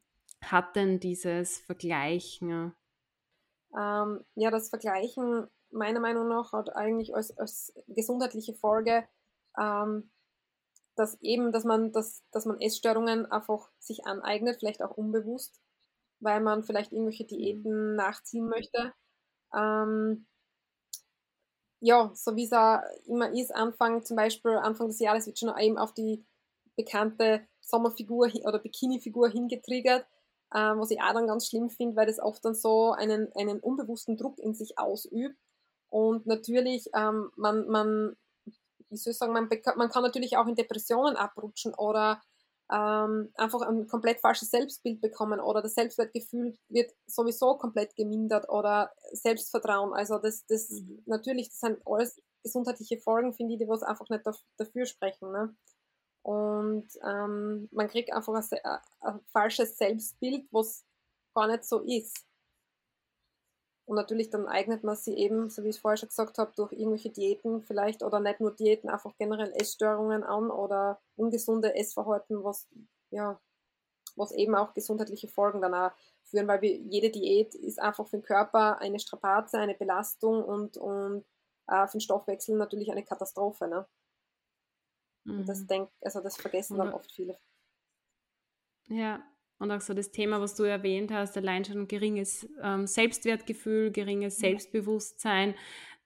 hat 0.42 0.74
denn 0.74 0.98
dieses 0.98 1.58
Vergleichen? 1.58 2.74
Ähm, 3.78 4.24
ja, 4.34 4.50
das 4.50 4.70
Vergleichen 4.70 5.46
meiner 5.70 6.00
Meinung 6.00 6.28
nach 6.28 6.52
hat 6.52 6.74
eigentlich 6.74 7.14
als, 7.14 7.36
als 7.38 7.72
gesundheitliche 7.86 8.54
Folge, 8.54 9.06
ähm, 9.58 10.10
dass 10.96 11.20
eben, 11.22 11.52
dass 11.52 11.64
man, 11.64 11.92
dass, 11.92 12.24
dass 12.32 12.46
man 12.46 12.60
Essstörungen 12.60 13.26
einfach 13.30 13.70
sich 13.78 14.04
aneignet, 14.06 14.56
vielleicht 14.58 14.82
auch 14.82 14.96
unbewusst, 14.96 15.60
weil 16.18 16.40
man 16.40 16.64
vielleicht 16.64 16.92
irgendwelche 16.92 17.26
Diäten 17.26 17.94
nachziehen 17.94 18.48
möchte. 18.48 18.92
Ähm, 19.54 20.26
ja, 21.80 22.10
so 22.14 22.36
wie 22.36 22.44
es 22.44 22.52
auch 22.52 22.80
immer 23.06 23.32
ist, 23.32 23.54
Anfang 23.54 24.04
zum 24.04 24.16
Beispiel, 24.16 24.52
Anfang 24.52 24.88
des 24.88 25.00
Jahres 25.00 25.26
wird 25.26 25.38
schon 25.38 25.56
eben 25.58 25.78
auf 25.78 25.94
die 25.94 26.24
bekannte 26.76 27.46
Sommerfigur 27.60 28.30
oder 28.44 28.58
Bikini-Figur 28.58 29.30
hingetriggert, 29.30 30.06
äh, 30.52 30.58
was 30.58 30.90
ich 30.90 31.00
auch 31.00 31.12
dann 31.14 31.26
ganz 31.26 31.48
schlimm 31.48 31.70
finde, 31.70 31.96
weil 31.96 32.06
das 32.06 32.20
oft 32.20 32.44
dann 32.44 32.54
so 32.54 32.92
einen, 32.92 33.32
einen 33.34 33.60
unbewussten 33.60 34.16
Druck 34.16 34.38
in 34.38 34.54
sich 34.54 34.78
ausübt. 34.78 35.36
Und 35.88 36.26
natürlich, 36.26 36.88
ähm, 36.94 37.30
man, 37.36 37.66
man, 37.68 38.16
wie 38.88 38.96
soll 38.96 39.12
ich 39.12 39.18
sagen, 39.18 39.32
man, 39.32 39.48
man 39.76 39.88
kann 39.88 40.02
natürlich 40.02 40.36
auch 40.36 40.46
in 40.46 40.54
Depressionen 40.54 41.16
abrutschen 41.16 41.74
oder 41.74 42.20
ähm, 42.72 43.32
einfach 43.36 43.62
ein 43.62 43.86
komplett 43.88 44.20
falsches 44.20 44.50
Selbstbild 44.50 45.00
bekommen 45.00 45.40
oder 45.40 45.62
das 45.62 45.74
Selbstwertgefühl 45.74 46.56
wird 46.68 46.92
sowieso 47.06 47.56
komplett 47.56 47.96
gemindert 47.96 48.48
oder 48.48 48.92
Selbstvertrauen. 49.12 49.92
Also 49.92 50.18
das, 50.18 50.46
das 50.46 50.70
mhm. 50.70 51.02
natürlich, 51.06 51.48
das 51.48 51.60
sind 51.60 51.78
alles 51.84 52.20
gesundheitliche 52.42 52.98
Folgen, 52.98 53.34
finde 53.34 53.54
ich, 53.54 53.58
die 53.58 53.68
was 53.68 53.82
einfach 53.82 54.08
nicht 54.08 54.24
dafür 54.56 54.86
sprechen. 54.86 55.32
Ne? 55.32 55.54
Und 56.22 56.88
ähm, 57.04 57.68
man 57.72 57.88
kriegt 57.88 58.12
einfach 58.12 58.34
ein, 58.34 58.78
ein, 59.00 59.20
falsches 59.32 59.76
Selbstbild, 59.76 60.46
was 60.52 60.84
gar 61.34 61.48
nicht 61.48 61.64
so 61.64 61.80
ist. 61.80 62.24
Und 63.90 63.96
natürlich 63.96 64.30
dann 64.30 64.46
eignet 64.46 64.84
man 64.84 64.94
sie 64.94 65.16
eben, 65.16 65.50
so 65.50 65.64
wie 65.64 65.70
ich 65.70 65.74
es 65.74 65.80
vorher 65.82 65.96
schon 65.96 66.10
gesagt 66.10 66.38
habe, 66.38 66.52
durch 66.54 66.70
irgendwelche 66.70 67.10
Diäten 67.10 67.60
vielleicht 67.60 68.04
oder 68.04 68.20
nicht 68.20 68.38
nur 68.38 68.54
Diäten, 68.54 68.88
einfach 68.88 69.16
generell 69.18 69.52
Essstörungen 69.60 70.22
an 70.22 70.48
oder 70.48 71.00
ungesunde 71.16 71.74
Essverhalten, 71.74 72.44
was 72.44 72.68
ja, 73.10 73.40
was 74.14 74.30
eben 74.30 74.54
auch 74.54 74.74
gesundheitliche 74.74 75.26
Folgen 75.26 75.60
danach 75.60 75.92
führen, 76.22 76.46
weil 76.46 76.62
wir, 76.62 76.76
jede 76.76 77.10
Diät 77.10 77.56
ist 77.56 77.80
einfach 77.80 78.06
für 78.06 78.18
den 78.18 78.22
Körper 78.22 78.78
eine 78.78 79.00
Strapaze, 79.00 79.58
eine 79.58 79.74
Belastung 79.74 80.44
und, 80.44 80.76
und 80.76 81.24
äh, 81.66 81.88
für 81.88 81.96
den 81.96 82.00
Stoffwechsel 82.00 82.56
natürlich 82.56 82.92
eine 82.92 83.04
Katastrophe. 83.04 83.66
Ne? 83.66 83.88
Mhm. 85.24 85.46
Das 85.46 85.66
denk, 85.66 85.90
also 86.00 86.20
das 86.20 86.36
vergessen 86.36 86.78
dann 86.78 86.92
oft 86.92 87.10
viele. 87.10 87.36
Ja, 88.86 89.20
und 89.60 89.70
auch 89.70 89.82
so 89.82 89.94
das 89.94 90.10
Thema, 90.10 90.40
was 90.40 90.56
du 90.56 90.64
erwähnt 90.64 91.12
hast, 91.12 91.36
allein 91.36 91.64
schon 91.64 91.80
ein 91.80 91.88
geringes 91.88 92.48
ähm, 92.62 92.86
Selbstwertgefühl, 92.86 93.92
geringes 93.92 94.38
Selbstbewusstsein, 94.38 95.54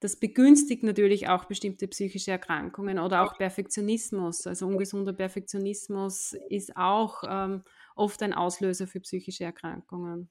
das 0.00 0.16
begünstigt 0.16 0.82
natürlich 0.82 1.28
auch 1.28 1.44
bestimmte 1.46 1.88
psychische 1.88 2.32
Erkrankungen 2.32 2.98
oder 2.98 3.22
auch 3.22 3.38
Perfektionismus. 3.38 4.46
Also 4.46 4.66
ungesunder 4.66 5.12
Perfektionismus 5.12 6.34
ist 6.50 6.76
auch 6.76 7.22
ähm, 7.26 7.62
oft 7.94 8.22
ein 8.22 8.34
Auslöser 8.34 8.86
für 8.86 9.00
psychische 9.00 9.44
Erkrankungen. 9.44 10.28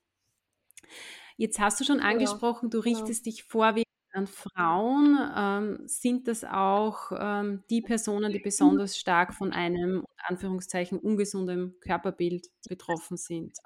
Jetzt 1.38 1.60
hast 1.60 1.80
du 1.80 1.86
schon 1.86 2.02
angesprochen, 2.02 2.70
du 2.70 2.80
richtest 2.80 3.26
dich 3.26 3.46
vorwiegend 3.46 3.93
an 4.14 4.28
Frauen. 4.28 5.18
Ähm, 5.36 5.88
sind 5.88 6.28
das 6.28 6.44
auch 6.44 7.12
ähm, 7.18 7.64
die 7.70 7.82
Personen, 7.82 8.32
die 8.32 8.40
besonders 8.40 8.98
stark 8.98 9.34
von 9.34 9.52
einem, 9.52 10.06
Anführungszeichen, 10.18 11.00
ungesundem 11.00 11.76
Körperbild 11.82 12.48
betroffen 12.68 13.18
sind? 13.18 13.58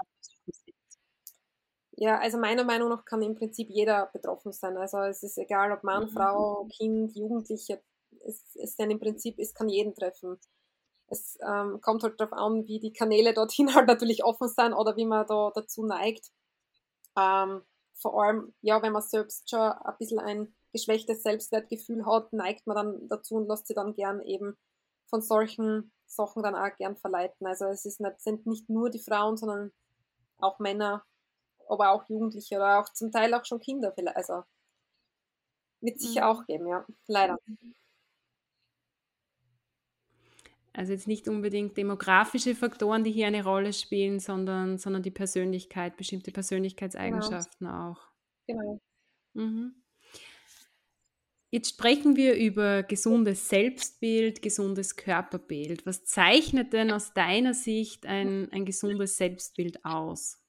Ja, 2.00 2.20
also 2.20 2.38
meiner 2.38 2.64
Meinung 2.64 2.90
nach 2.90 3.06
kann 3.06 3.24
im 3.24 3.36
Prinzip 3.36 3.70
jeder 3.70 4.06
betroffen 4.14 4.52
sein. 4.52 4.78
Also 4.78 5.00
es 5.00 5.24
ist 5.24 5.38
egal, 5.38 5.72
ob 5.72 5.84
Mann, 5.84 6.04
mhm. 6.04 6.10
Frau, 6.10 6.68
Kind, 6.78 7.16
Jugendliche. 7.16 7.82
Es 8.24 8.56
ist 8.56 8.80
dann 8.80 8.92
im 8.92 9.00
Prinzip, 9.00 9.40
es 9.40 9.54
kann 9.54 9.68
jeden 9.68 9.96
treffen. 9.96 10.38
Es 11.08 11.38
ähm, 11.42 11.82
kommt 11.82 12.04
halt 12.04 12.20
darauf 12.20 12.34
an, 12.34 12.68
wie 12.68 12.80
die 12.80 12.94
Kanäle 12.94 13.34
dorthin 13.34 13.68
halt 13.76 13.88
natürlich 13.88 14.24
offen 14.24 14.48
sind 14.48 14.74
oder 14.74 14.96
wie 14.96 15.06
man 15.06 15.26
da 15.28 15.52
dazu 15.56 15.86
neigt. 15.86 16.32
Ähm, 17.18 17.64
vor 18.00 18.22
allem, 18.22 18.54
ja, 18.62 18.82
wenn 18.82 18.94
man 18.94 19.02
selbst 19.02 19.50
schon 19.50 19.60
ein 19.60 19.98
bisschen 19.98 20.20
ein 20.20 20.56
geschwächtes 20.72 21.24
Selbstwertgefühl 21.24 22.06
hat, 22.06 22.32
neigt 22.34 22.68
man 22.68 22.76
dann 22.76 23.08
dazu 23.08 23.36
und 23.36 23.48
lässt 23.48 23.68
sich 23.68 23.76
dann 23.76 23.96
gern 23.96 24.22
eben 24.22 24.58
von 25.10 25.22
solchen 25.22 25.92
Sachen 26.06 26.44
dann 26.44 26.56
auch 26.56 26.76
gern 26.78 26.98
verleiten. 26.98 27.48
Also 27.48 27.66
es 27.66 27.86
ist 27.86 28.00
nicht, 28.00 28.22
sind 28.22 28.46
nicht 28.46 28.70
nur 28.70 28.90
die 28.90 29.04
Frauen, 29.04 29.38
sondern 29.38 29.72
auch 30.38 30.60
Männer, 30.60 31.04
aber 31.68 31.92
auch 31.92 32.08
Jugendliche 32.08 32.58
oder 32.58 32.80
auch 32.80 32.90
zum 32.94 33.12
Teil 33.12 33.34
auch 33.34 33.46
schon 33.46 33.60
Kinder 33.60 33.92
vielleicht. 33.94 34.18
Also 34.18 34.44
wird 35.82 36.00
sicher 36.00 36.22
mhm. 36.22 36.28
auch 36.28 36.46
geben, 36.46 36.68
ja, 36.68 36.86
leider. 37.08 37.38
Also 40.78 40.94
jetzt 40.94 41.08
nicht 41.08 41.28
unbedingt 41.28 41.76
demografische 41.76 42.54
Faktoren, 42.54 43.04
die 43.04 43.12
hier 43.12 43.26
eine 43.26 43.44
Rolle 43.44 43.74
spielen, 43.74 44.20
sondern, 44.20 44.78
sondern 44.78 45.02
die 45.02 45.10
Persönlichkeit, 45.10 45.98
bestimmte 45.98 46.32
Persönlichkeitseigenschaften 46.32 47.66
genau. 47.66 47.90
auch. 47.90 48.08
Genau. 48.46 48.80
Mhm. 49.34 49.84
Jetzt 51.50 51.70
sprechen 51.70 52.16
wir 52.16 52.36
über 52.36 52.84
gesundes 52.84 53.50
Selbstbild, 53.50 54.44
gesundes 54.44 54.96
Körperbild. 54.96 55.84
Was 55.88 56.06
zeichnet 56.06 56.74
denn 56.74 56.92
aus 56.92 57.12
deiner 57.12 57.56
Sicht 57.56 58.06
ein, 58.06 58.52
ein 58.52 58.64
gesundes 58.64 59.18
Selbstbild 59.18 59.84
aus? 59.84 60.40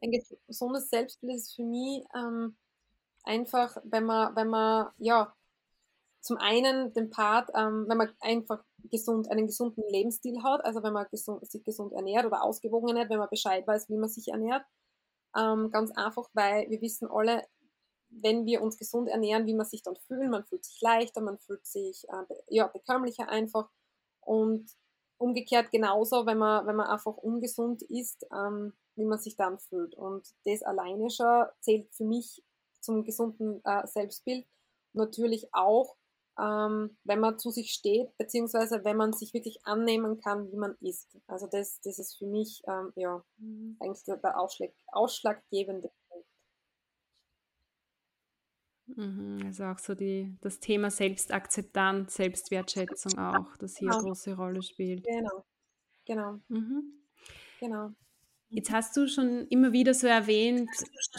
Ein 0.00 0.12
gesundes 0.46 0.88
Selbstbild 0.88 1.34
ist 1.34 1.54
für 1.54 1.64
mich 1.64 2.02
ähm, 2.14 2.56
einfach, 3.24 3.76
wenn 3.84 4.04
man, 4.04 4.34
wenn 4.36 4.48
man 4.48 4.90
ja 4.96 5.36
zum 6.20 6.38
einen 6.38 6.94
den 6.94 7.10
Part, 7.10 7.50
ähm, 7.54 7.84
wenn 7.88 7.98
man 7.98 8.10
einfach 8.20 8.64
gesund, 8.90 9.30
einen 9.30 9.46
gesunden 9.46 9.84
Lebensstil 9.88 10.42
hat, 10.42 10.64
also 10.64 10.82
wenn 10.82 10.92
man 10.92 11.06
gesund, 11.10 11.48
sich 11.50 11.64
gesund 11.64 11.92
ernährt 11.92 12.26
oder 12.26 12.42
ausgewogen 12.42 12.88
ernährt, 12.88 13.10
wenn 13.10 13.18
man 13.18 13.28
Bescheid 13.30 13.66
weiß, 13.66 13.88
wie 13.88 13.96
man 13.96 14.08
sich 14.08 14.28
ernährt. 14.28 14.64
Ähm, 15.36 15.70
ganz 15.70 15.90
einfach, 15.92 16.28
weil 16.32 16.68
wir 16.70 16.80
wissen 16.80 17.08
alle, 17.10 17.46
wenn 18.10 18.44
wir 18.46 18.62
uns 18.62 18.76
gesund 18.76 19.08
ernähren, 19.08 19.46
wie 19.46 19.54
man 19.54 19.66
sich 19.66 19.82
dann 19.82 19.96
fühlt. 19.96 20.30
Man 20.30 20.44
fühlt 20.44 20.64
sich 20.64 20.80
leichter, 20.80 21.20
man 21.20 21.38
fühlt 21.38 21.64
sich 21.66 22.04
äh, 22.08 22.34
ja, 22.48 22.66
bekömmlicher 22.66 23.28
einfach. 23.28 23.68
Und 24.20 24.70
umgekehrt 25.18 25.70
genauso, 25.70 26.26
wenn 26.26 26.38
man, 26.38 26.66
wenn 26.66 26.76
man 26.76 26.88
einfach 26.88 27.16
ungesund 27.16 27.82
ist, 27.82 28.26
ähm, 28.32 28.72
wie 28.96 29.04
man 29.04 29.18
sich 29.18 29.36
dann 29.36 29.58
fühlt. 29.58 29.94
Und 29.94 30.34
das 30.44 30.62
alleine 30.62 31.10
schon 31.10 31.46
zählt 31.60 31.92
für 31.94 32.04
mich 32.04 32.42
zum 32.80 33.04
gesunden 33.04 33.60
äh, 33.64 33.86
Selbstbild. 33.86 34.46
Natürlich 34.92 35.48
auch 35.52 35.96
ähm, 36.40 36.96
wenn 37.04 37.20
man 37.20 37.38
zu 37.38 37.50
sich 37.50 37.72
steht, 37.72 38.16
beziehungsweise 38.16 38.84
wenn 38.84 38.96
man 38.96 39.12
sich 39.12 39.34
wirklich 39.34 39.64
annehmen 39.66 40.18
kann, 40.20 40.50
wie 40.50 40.56
man 40.56 40.74
ist. 40.80 41.18
Also 41.26 41.46
das, 41.46 41.80
das 41.82 41.98
ist 41.98 42.16
für 42.16 42.26
mich 42.26 42.62
ähm, 42.66 42.92
ja 42.96 43.22
mhm. 43.38 43.76
eigentlich 43.80 44.04
der 44.04 44.38
Ausschlag, 44.38 44.70
ausschlaggebende 44.88 45.90
Punkt. 46.08 46.28
Mhm, 48.96 49.42
also 49.44 49.64
auch 49.64 49.78
so 49.78 49.94
die, 49.94 50.36
das 50.40 50.60
Thema 50.60 50.90
Selbstakzeptanz, 50.90 52.14
Selbstwertschätzung 52.14 53.18
auch, 53.18 53.56
das 53.58 53.76
hier 53.76 53.90
eine 53.90 53.98
genau. 53.98 54.08
große 54.08 54.34
Rolle 54.34 54.62
spielt. 54.62 55.04
Genau, 55.04 55.44
genau. 56.06 56.40
Mhm. 56.48 57.00
Genau. 57.60 57.90
Jetzt 58.52 58.72
hast 58.72 58.96
du 58.96 59.06
schon 59.06 59.46
immer 59.48 59.72
wieder 59.72 59.94
so 59.94 60.08
erwähnt, 60.08 60.68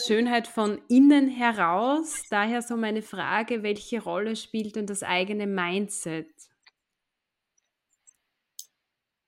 Schönheit 0.06 0.48
von 0.48 0.82
innen 0.90 1.30
heraus. 1.30 2.24
Daher 2.30 2.62
so 2.62 2.76
meine 2.76 3.02
Frage, 3.02 3.64
welche 3.64 4.04
Rolle 4.04 4.36
spielt 4.36 4.76
denn 4.76 4.86
das 4.86 5.02
eigene 5.02 5.48
Mindset? 5.48 6.28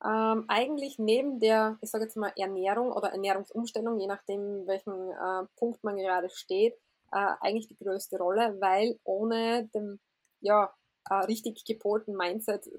Ähm, 0.03 0.43
eigentlich 0.49 0.99
neben 0.99 1.39
der, 1.39 1.77
ich 1.81 1.91
sage 1.91 2.03
jetzt 2.03 2.17
mal, 2.17 2.33
Ernährung 2.35 2.91
oder 2.91 3.13
Ernährungsumstellung, 3.13 3.97
je 4.01 4.07
nachdem, 4.07 4.67
welchen 4.67 5.11
äh, 5.11 5.47
Punkt 5.55 5.81
man 5.85 5.95
gerade 5.95 6.29
steht, 6.29 6.73
äh, 7.13 7.35
eigentlich 7.39 7.69
die 7.69 7.77
größte 7.77 8.17
Rolle, 8.17 8.57
weil 8.59 8.99
ohne 9.05 9.69
dem 9.73 10.01
ja, 10.41 10.73
äh, 11.09 11.13
richtig 11.13 11.63
gepolten 11.63 12.17
Mindset 12.17 12.69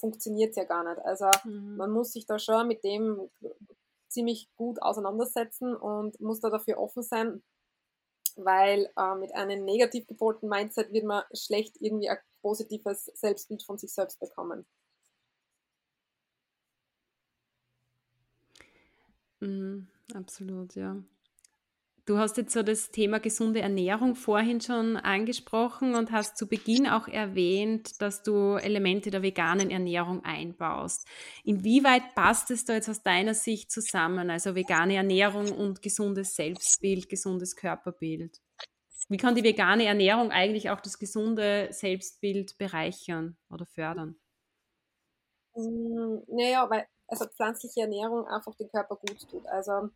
funktioniert 0.00 0.50
es 0.50 0.56
ja 0.56 0.64
gar 0.64 0.84
nicht. 0.84 1.04
Also 1.04 1.26
mhm. 1.44 1.76
man 1.76 1.90
muss 1.90 2.12
sich 2.12 2.24
da 2.24 2.38
schon 2.38 2.66
mit 2.66 2.82
dem 2.82 3.28
ziemlich 4.10 4.48
gut 4.56 4.82
auseinandersetzen 4.82 5.74
und 5.76 6.20
muss 6.20 6.40
da 6.40 6.50
dafür 6.50 6.78
offen 6.78 7.02
sein, 7.02 7.42
weil 8.36 8.90
äh, 8.96 9.14
mit 9.16 9.34
einem 9.34 9.64
negativ 9.64 10.06
gepolten 10.06 10.48
Mindset 10.48 10.92
wird 10.92 11.04
man 11.04 11.24
schlecht 11.34 11.76
irgendwie 11.80 12.10
ein 12.10 12.18
positives 12.42 13.06
Selbstbild 13.14 13.62
von 13.64 13.78
sich 13.78 13.92
selbst 13.92 14.20
bekommen. 14.20 14.66
Mhm, 19.40 19.86
absolut, 20.14 20.74
ja. 20.74 20.96
Du 22.06 22.18
hast 22.18 22.36
jetzt 22.36 22.52
so 22.52 22.62
das 22.62 22.90
Thema 22.90 23.20
gesunde 23.20 23.60
Ernährung 23.60 24.14
vorhin 24.14 24.60
schon 24.60 24.96
angesprochen 24.96 25.94
und 25.94 26.10
hast 26.12 26.36
zu 26.36 26.48
Beginn 26.48 26.88
auch 26.88 27.08
erwähnt, 27.08 28.00
dass 28.00 28.22
du 28.22 28.56
Elemente 28.56 29.10
der 29.10 29.22
veganen 29.22 29.70
Ernährung 29.70 30.24
einbaust. 30.24 31.06
Inwieweit 31.44 32.14
passt 32.14 32.50
es 32.50 32.64
da 32.64 32.74
jetzt 32.74 32.88
aus 32.88 33.02
deiner 33.02 33.34
Sicht 33.34 33.70
zusammen, 33.70 34.30
also 34.30 34.54
vegane 34.54 34.96
Ernährung 34.96 35.52
und 35.52 35.82
gesundes 35.82 36.34
Selbstbild, 36.34 37.08
gesundes 37.08 37.54
Körperbild? 37.54 38.40
Wie 39.08 39.16
kann 39.16 39.34
die 39.34 39.44
vegane 39.44 39.84
Ernährung 39.84 40.30
eigentlich 40.30 40.70
auch 40.70 40.80
das 40.80 40.98
gesunde 40.98 41.68
Selbstbild 41.72 42.56
bereichern 42.58 43.36
oder 43.50 43.66
fördern? 43.66 44.16
Mm, 45.54 46.18
naja, 46.28 46.68
weil 46.70 46.86
also 47.08 47.26
pflanzliche 47.26 47.80
Ernährung 47.80 48.26
einfach 48.26 48.54
den 48.54 48.70
Körper 48.70 48.96
gut 48.96 49.28
tut. 49.28 49.46
Also 49.48 49.90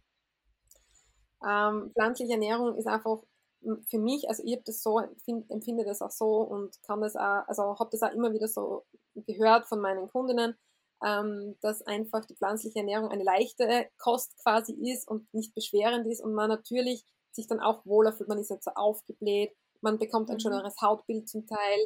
ähm, 1.46 1.90
pflanzliche 1.92 2.32
Ernährung 2.32 2.76
ist 2.76 2.86
einfach 2.86 3.22
für 3.88 3.98
mich, 3.98 4.28
also 4.28 4.42
ich 4.44 4.52
habe 4.52 4.62
das 4.66 4.82
so, 4.82 5.00
empfinde 5.48 5.84
das 5.84 6.02
auch 6.02 6.10
so 6.10 6.42
und 6.42 6.80
kann 6.82 7.00
das 7.00 7.16
auch, 7.16 7.46
also 7.46 7.78
habe 7.78 7.90
das 7.90 8.02
auch 8.02 8.12
immer 8.12 8.32
wieder 8.32 8.48
so 8.48 8.84
gehört 9.14 9.66
von 9.66 9.80
meinen 9.80 10.08
Kundinnen, 10.08 10.56
ähm, 11.04 11.56
dass 11.60 11.82
einfach 11.82 12.24
die 12.26 12.36
pflanzliche 12.36 12.80
Ernährung 12.80 13.08
eine 13.08 13.24
leichte 13.24 13.88
Kost 13.98 14.36
quasi 14.42 14.72
ist 14.72 15.08
und 15.08 15.32
nicht 15.32 15.54
beschwerend 15.54 16.06
ist 16.06 16.22
und 16.22 16.34
man 16.34 16.48
natürlich 16.48 17.04
sich 17.32 17.46
dann 17.46 17.60
auch 17.60 17.84
wohler 17.86 18.12
fühlt, 18.12 18.28
man 18.28 18.38
ist 18.38 18.50
nicht 18.50 18.62
so 18.62 18.70
aufgebläht, 18.74 19.56
man 19.80 19.98
bekommt 19.98 20.30
ein 20.30 20.36
mhm. 20.36 20.40
schöneres 20.40 20.76
Hautbild 20.80 21.28
zum 21.28 21.46
Teil, 21.46 21.80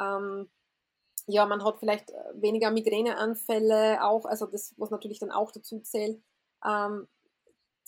ähm, 0.00 0.50
ja, 1.26 1.46
man 1.46 1.64
hat 1.64 1.78
vielleicht 1.78 2.12
weniger 2.34 2.70
Migräneanfälle 2.70 4.04
auch, 4.04 4.24
also 4.24 4.46
das, 4.46 4.74
was 4.78 4.90
natürlich 4.90 5.20
dann 5.20 5.30
auch 5.30 5.52
dazu 5.52 5.80
zählt. 5.80 6.20
Ähm, 6.66 7.06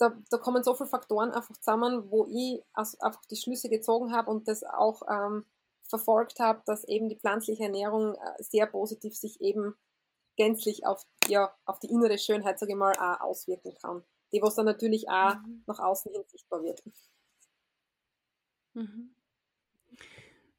da, 0.03 0.17
da 0.29 0.37
kommen 0.37 0.63
so 0.63 0.73
viele 0.75 0.89
Faktoren 0.89 1.31
einfach 1.31 1.55
zusammen, 1.55 2.11
wo 2.11 2.27
ich 2.27 2.63
einfach 2.73 3.25
die 3.31 3.37
Schlüsse 3.37 3.69
gezogen 3.69 4.13
habe 4.13 4.29
und 4.29 4.47
das 4.47 4.63
auch 4.63 5.01
ähm, 5.09 5.45
verfolgt 5.87 6.39
habe, 6.39 6.61
dass 6.65 6.83
eben 6.85 7.07
die 7.09 7.17
pflanzliche 7.17 7.63
Ernährung 7.63 8.15
äh, 8.15 8.43
sehr 8.43 8.65
positiv 8.65 9.15
sich 9.15 9.39
eben 9.41 9.75
gänzlich 10.35 10.85
auf, 10.85 11.05
ja, 11.27 11.55
auf 11.65 11.79
die 11.79 11.89
innere 11.89 12.17
Schönheit, 12.17 12.59
sage 12.59 12.73
ich 12.73 12.77
mal, 12.77 12.93
auch 12.93 13.21
auswirken 13.21 13.73
kann. 13.81 14.03
Die, 14.31 14.41
was 14.41 14.55
dann 14.55 14.65
natürlich 14.65 15.07
auch 15.09 15.35
mhm. 15.35 15.63
nach 15.67 15.79
außen 15.79 16.11
hin 16.11 16.23
sichtbar 16.27 16.63
wird. 16.63 16.83
Mhm 18.73 19.15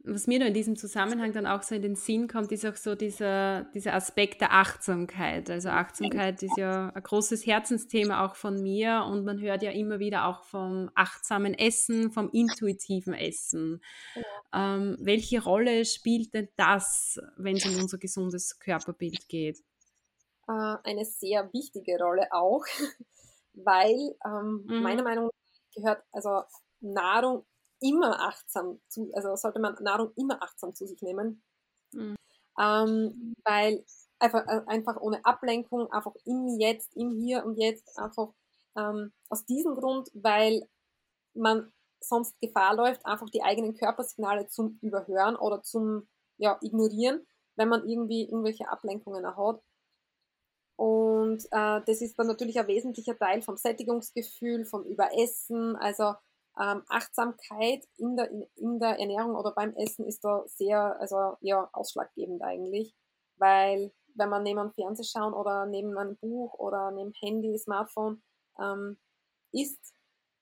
was 0.07 0.27
mir 0.27 0.39
da 0.39 0.47
in 0.47 0.55
diesem 0.55 0.77
Zusammenhang 0.77 1.33
dann 1.33 1.47
auch 1.47 1.63
so 1.63 1.75
in 1.75 1.81
den 1.81 1.97
Sinn 1.97 2.29
kommt, 2.29 2.53
ist 2.53 2.67
auch 2.67 2.77
so 2.77 2.95
dieser, 2.95 3.65
dieser 3.75 3.95
Aspekt 3.95 4.43
der 4.43 4.53
Achtsamkeit. 4.53 5.49
Also 5.49 5.71
Achtsamkeit 5.71 6.43
ist 6.43 6.59
ja 6.59 6.91
ein 6.95 7.03
großes 7.03 7.47
Herzensthema 7.47 8.25
auch 8.25 8.35
von 8.35 8.63
mir 8.63 9.07
und 9.11 9.25
man 9.25 9.41
hört 9.41 9.63
ja 9.63 9.71
immer 9.71 9.99
wieder 10.01 10.27
auch 10.27 10.45
vom 10.45 10.91
achtsamen 10.95 11.55
Essen, 11.55 12.13
vom 12.13 12.29
intuitiven 12.31 13.15
Essen. 13.15 13.83
Ja. 14.15 14.77
Ähm, 14.77 14.99
welche 15.01 15.43
Rolle 15.43 15.87
spielt 15.87 16.35
denn 16.35 16.49
das, 16.57 17.19
wenn 17.39 17.57
es 17.57 17.65
um 17.65 17.81
unser 17.81 17.97
gesundes 17.97 18.59
Körperbild 18.59 19.27
geht? 19.29 19.59
Äh, 20.47 20.77
eine 20.85 21.07
sehr 21.07 21.51
wichtige 21.55 21.97
Rolle 21.99 22.29
auch, 22.31 22.65
weil 23.55 24.15
ähm, 24.27 24.67
mhm. 24.67 24.83
meiner 24.83 25.03
Meinung 25.03 25.25
nach 25.25 25.31
gehört 25.75 26.03
also 26.13 26.43
Nahrung 26.81 27.47
immer 27.85 28.19
achtsam 28.21 28.81
zu, 28.89 29.11
also 29.13 29.37
sollte 29.37 29.61
man 29.61 29.77
Nahrung 29.81 30.13
immer 30.17 30.43
achtsam 30.43 30.75
zu 30.75 30.87
sich 30.87 31.01
nehmen. 31.03 31.43
Mhm. 31.93 32.17
Ähm, 32.59 33.35
weil 33.45 33.85
einfach, 34.19 34.47
äh, 34.47 34.63
einfach 34.67 34.97
ohne 35.01 35.25
Ablenkung, 35.25 35.91
einfach 35.93 36.15
im 36.25 36.49
Jetzt, 36.59 36.97
im 36.97 37.11
Hier 37.11 37.45
und 37.45 37.57
Jetzt, 37.57 37.99
einfach 37.99 38.33
ähm, 38.77 39.13
aus 39.29 39.45
diesem 39.45 39.75
Grund, 39.75 40.09
weil 40.15 40.67
man 41.35 41.73
sonst 42.01 42.41
Gefahr 42.41 42.75
läuft, 42.75 43.05
einfach 43.05 43.29
die 43.31 43.43
eigenen 43.43 43.75
Körpersignale 43.75 44.47
zum 44.49 44.79
Überhören 44.81 45.37
oder 45.37 45.63
zum 45.63 46.09
ja, 46.39 46.59
Ignorieren, 46.63 47.27
wenn 47.57 47.69
man 47.69 47.87
irgendwie 47.87 48.25
irgendwelche 48.25 48.69
Ablenkungen 48.69 49.27
hat. 49.37 49.63
Und 50.77 51.45
äh, 51.53 51.81
das 51.87 52.01
ist 52.01 52.19
dann 52.19 52.27
natürlich 52.27 52.59
ein 52.59 52.67
wesentlicher 52.67 53.17
Teil 53.17 53.43
vom 53.43 53.57
Sättigungsgefühl, 53.57 54.65
vom 54.65 54.85
Überessen. 54.85 55.77
Also 55.77 56.15
ähm, 56.61 56.83
Achtsamkeit 56.89 57.85
in 57.97 58.17
der, 58.17 58.31
in, 58.57 58.79
der 58.79 58.99
Ernährung 58.99 59.35
oder 59.35 59.53
beim 59.53 59.75
Essen 59.75 60.07
ist 60.07 60.25
da 60.25 60.45
sehr, 60.47 60.99
also 61.01 61.37
ja, 61.41 61.69
ausschlaggebend 61.73 62.43
eigentlich, 62.43 62.95
weil 63.37 63.93
wenn 64.15 64.29
man 64.29 64.45
neben 64.45 64.61
einem 64.61 64.73
Fernseher 64.73 65.05
schauen 65.05 65.35
oder 65.35 65.67
neben 65.67 65.97
einem 65.99 66.17
Buch 66.17 66.55
oder 66.55 66.91
neben 66.93 67.13
Handy, 67.21 67.59
Smartphone 67.59 68.23
ähm, 68.61 68.97
isst 69.53 69.93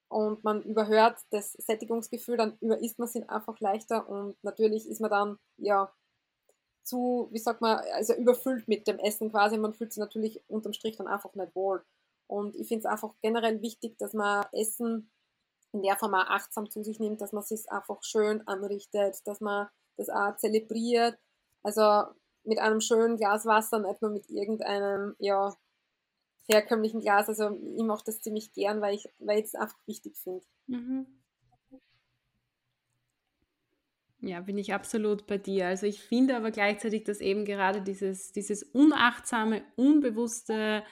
und 0.09 0.45
man 0.45 0.63
überhört 0.63 1.19
das 1.31 1.53
Sättigungsgefühl, 1.53 2.37
dann 2.37 2.59
überisst 2.61 2.99
man 2.99 3.09
sich 3.09 3.29
einfach 3.31 3.59
leichter 3.61 4.07
und 4.09 4.37
natürlich 4.45 4.87
ist 4.89 5.01
man 5.01 5.11
dann 5.11 5.39
ja 5.57 5.91
zu, 6.85 7.29
wie 7.31 7.39
sagt 7.39 7.61
man, 7.61 7.79
also 7.95 8.15
überfüllt 8.15 8.69
mit 8.69 8.87
dem 8.87 8.99
Essen 8.99 9.31
quasi. 9.31 9.57
Man 9.57 9.73
fühlt 9.73 9.93
sich 9.93 10.01
natürlich 10.01 10.43
unterm 10.49 10.73
Strich 10.73 10.97
dann 10.97 11.07
einfach 11.07 11.35
nicht 11.35 11.55
wohl. 11.55 11.85
Und 12.27 12.57
ich 12.57 12.69
finde 12.69 12.81
es 12.81 12.87
einfach 12.87 13.15
generell 13.23 13.63
wichtig, 13.63 13.99
dass 13.99 14.15
man 14.15 14.45
Essen 14.53 15.11
in 15.73 15.83
der 15.83 15.97
Form 15.97 16.15
auch 16.15 16.27
achtsam 16.27 16.71
zu 16.71 16.83
sich 16.83 17.01
nimmt, 17.01 17.21
dass 17.21 17.33
man 17.33 17.43
es 17.43 17.69
einfach 17.69 18.03
schön 18.03 18.47
anrichtet, 18.47 19.17
dass 19.27 19.41
man 19.41 19.69
das 19.97 20.09
auch 20.09 20.37
zelebriert. 20.37 21.19
Also 21.63 22.05
mit 22.45 22.59
einem 22.59 22.81
schönen 22.81 23.17
Glas 23.17 23.47
Wasser, 23.47 23.79
nicht 23.79 24.03
nur 24.03 24.11
mit 24.11 24.29
irgendeinem, 24.29 25.15
ja, 25.19 25.55
herkömmlichen 26.49 27.01
Glas. 27.01 27.29
Also 27.29 27.59
ich 27.77 27.85
mache 27.85 28.05
das 28.05 28.21
ziemlich 28.21 28.53
gern, 28.53 28.81
weil 28.81 28.95
ich, 28.95 29.09
weil 29.19 29.43
es 29.43 29.55
einfach 29.55 29.79
wichtig 29.87 30.17
finde. 30.17 30.45
Mhm. 30.67 31.07
Ja, 34.21 34.41
bin 34.41 34.57
ich 34.57 34.73
absolut 34.73 35.27
bei 35.27 35.37
dir. 35.37 35.67
Also 35.67 35.87
ich 35.87 36.01
finde 36.01 36.37
aber 36.37 36.53
gleichzeitig, 36.53 37.03
dass 37.03 37.21
eben 37.21 37.45
gerade 37.45 37.83
dieses, 37.83 38.31
dieses 38.31 38.63
unachtsame, 38.63 39.65
unbewusste 39.75 40.85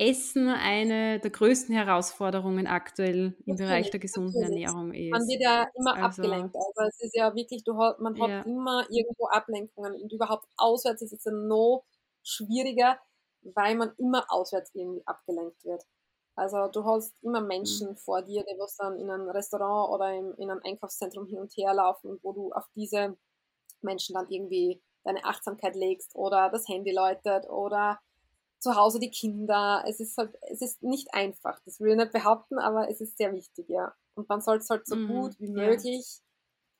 Essen 0.00 0.48
eine 0.48 1.20
der 1.20 1.30
größten 1.30 1.74
Herausforderungen 1.74 2.66
aktuell 2.66 3.36
im 3.44 3.52
okay, 3.52 3.62
Bereich 3.62 3.90
der 3.90 4.00
gesunden. 4.00 4.42
Ernährung 4.42 4.94
ist. 4.94 5.10
Man 5.10 5.28
wird 5.28 5.42
ja 5.42 5.68
immer 5.76 5.94
also, 5.94 6.22
abgelenkt. 6.22 6.56
Also 6.56 6.88
es 6.88 7.00
ist 7.02 7.14
ja 7.14 7.34
wirklich, 7.34 7.64
du 7.64 7.74
man 7.74 8.18
hat 8.18 8.30
ja. 8.30 8.40
immer 8.42 8.86
irgendwo 8.88 9.26
Ablenkungen 9.28 9.94
und 10.00 10.10
überhaupt 10.10 10.46
auswärts 10.56 11.02
ist 11.02 11.12
es 11.12 11.24
ja 11.24 11.32
noch 11.32 11.84
schwieriger, 12.22 12.98
weil 13.42 13.74
man 13.74 13.92
immer 13.98 14.24
auswärts 14.28 14.70
irgendwie 14.74 15.06
abgelenkt 15.06 15.62
wird. 15.64 15.84
Also 16.34 16.68
du 16.68 16.82
hast 16.86 17.12
immer 17.22 17.42
Menschen 17.42 17.90
mhm. 17.90 17.96
vor 17.96 18.22
dir, 18.22 18.42
die 18.42 18.58
was 18.58 18.76
dann 18.76 18.98
in 18.98 19.10
einem 19.10 19.28
Restaurant 19.28 19.92
oder 19.92 20.14
im, 20.14 20.32
in 20.38 20.50
einem 20.50 20.62
Einkaufszentrum 20.64 21.26
hin 21.26 21.40
und 21.40 21.52
her 21.58 21.74
laufen, 21.74 22.18
wo 22.22 22.32
du 22.32 22.52
auf 22.52 22.64
diese 22.74 23.18
Menschen 23.82 24.14
dann 24.14 24.30
irgendwie 24.30 24.82
deine 25.04 25.24
Achtsamkeit 25.24 25.76
legst 25.76 26.16
oder 26.16 26.48
das 26.48 26.66
Handy 26.68 26.92
läutet 26.92 27.50
oder 27.50 28.00
zu 28.60 28.76
Hause 28.76 29.00
die 29.00 29.10
Kinder. 29.10 29.84
Es 29.86 30.00
ist 30.00 30.16
halt, 30.16 30.36
es 30.42 30.60
ist 30.60 30.82
nicht 30.82 31.12
einfach, 31.14 31.60
das 31.64 31.80
will 31.80 31.92
ich 31.92 31.96
nicht 31.96 32.12
behaupten, 32.12 32.58
aber 32.58 32.88
es 32.88 33.00
ist 33.00 33.16
sehr 33.18 33.32
wichtig, 33.32 33.68
ja. 33.68 33.94
Und 34.14 34.28
man 34.28 34.40
soll 34.40 34.58
es 34.58 34.70
halt 34.70 34.86
so 34.86 34.96
mhm, 34.96 35.08
gut 35.08 35.40
wie 35.40 35.52
ja. 35.52 35.66
möglich 35.66 36.20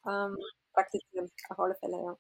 ähm, 0.07 0.37
praktizieren, 0.73 1.31
auf 1.49 1.59
alle 1.59 1.75
Fälle, 1.75 1.97
ja 1.97 2.19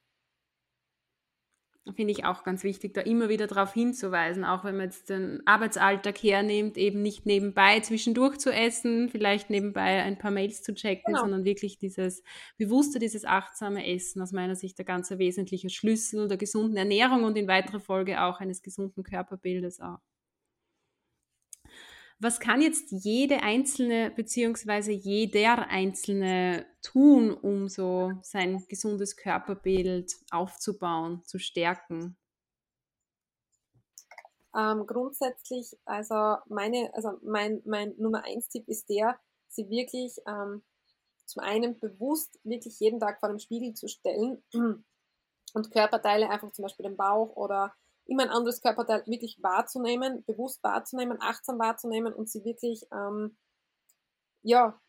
finde 1.95 2.13
ich 2.13 2.25
auch 2.25 2.45
ganz 2.45 2.63
wichtig, 2.63 2.95
da 2.95 3.01
immer 3.01 3.29
wieder 3.29 3.47
darauf 3.47 3.73
hinzuweisen, 3.73 4.45
auch 4.45 4.65
wenn 4.65 4.77
man 4.77 4.87
jetzt 4.87 5.11
den 5.11 5.43
Arbeitsalltag 5.47 6.23
hernimmt, 6.23 6.77
eben 6.77 7.03
nicht 7.03 7.27
nebenbei 7.27 7.81
zwischendurch 7.81 8.39
zu 8.39 8.53
essen, 8.53 9.09
vielleicht 9.09 9.51
nebenbei 9.51 10.03
ein 10.03 10.19
paar 10.19 10.31
Mails 10.31 10.63
zu 10.63 10.75
checken, 10.75 11.05
genau. 11.07 11.21
sondern 11.21 11.45
wirklich 11.45 11.79
dieses 11.79 12.23
bewusste, 12.59 12.99
dieses 12.99 13.25
achtsame 13.25 13.87
Essen 13.87 14.21
aus 14.21 14.33
meiner 14.33 14.57
Sicht 14.57 14.79
der 14.79 14.85
ganze 14.85 15.19
wesentliche 15.19 15.71
Schlüssel 15.71 16.29
der 16.29 16.37
gesunden 16.37 16.77
Ernährung 16.77 17.25
und 17.25 17.37
in 17.37 17.49
weiterer 17.49 17.81
Folge 17.81 18.23
auch 18.23 18.41
eines 18.41 18.63
gesunden 18.63 19.03
Körperbildes 19.03 19.81
auch. 19.81 20.01
Was 22.23 22.39
kann 22.39 22.61
jetzt 22.61 22.91
jede 22.91 23.43
einzelne 23.43 24.11
beziehungsweise 24.11 24.93
jeder 24.93 25.69
einzelne 25.69 26.67
tun, 26.83 27.33
um 27.33 27.67
so 27.67 28.13
sein 28.21 28.63
gesundes 28.69 29.17
Körperbild 29.17 30.13
aufzubauen, 30.31 31.25
zu 31.25 31.39
stärken? 31.39 32.19
Ähm, 34.55 34.87
grundsätzlich, 34.87 35.79
also 35.87 36.37
meine, 36.47 36.93
also 36.93 37.13
mein, 37.23 37.63
mein 37.65 37.95
Nummer 37.97 38.23
eins 38.25 38.49
Tipp 38.49 38.69
ist 38.69 38.91
der, 38.91 39.19
sie 39.49 39.71
wirklich 39.71 40.19
ähm, 40.27 40.63
zum 41.25 41.43
einen 41.43 41.79
bewusst 41.79 42.39
wirklich 42.45 42.79
jeden 42.81 43.01
Tag 43.01 43.21
vor 43.21 43.31
dem 43.31 43.39
Spiegel 43.39 43.73
zu 43.73 43.89
stellen 43.89 44.43
und 45.55 45.71
Körperteile 45.71 46.29
einfach 46.29 46.53
zum 46.53 46.65
Beispiel 46.65 46.85
den 46.85 46.99
Bauch 46.99 47.35
oder 47.37 47.75
immer 48.11 48.25
ein 48.25 48.31
anderes 48.31 48.61
Körperteil 48.63 49.07
wirklich 49.07 49.39
wahrzunehmen, 49.43 50.25
bewusst 50.27 50.63
wahrzunehmen, 50.65 51.19
achtsam 51.21 51.59
wahrzunehmen 51.59 52.13
und 52.13 52.29
sie 52.31 52.45
wirklich, 52.45 52.85
ähm, 52.93 53.37
ja, 54.43 54.81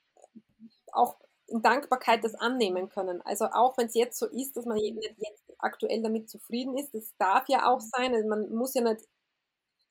auch 0.93 1.17
in 1.47 1.61
Dankbarkeit 1.61 2.23
das 2.23 2.35
annehmen 2.35 2.89
können. 2.89 3.21
Also 3.23 3.45
auch 3.45 3.77
wenn 3.77 3.87
es 3.87 3.95
jetzt 3.95 4.17
so 4.19 4.27
ist, 4.27 4.55
dass 4.57 4.65
man 4.65 4.77
nicht 4.77 5.15
jetzt 5.17 5.43
aktuell 5.59 6.01
damit 6.01 6.29
zufrieden 6.29 6.77
ist, 6.77 6.93
das 6.93 7.15
darf 7.17 7.47
ja 7.49 7.67
auch 7.69 7.81
sein. 7.81 8.13
Also 8.15 8.27
man 8.29 8.49
muss 8.53 8.73
ja 8.73 8.81
nicht, 8.81 9.05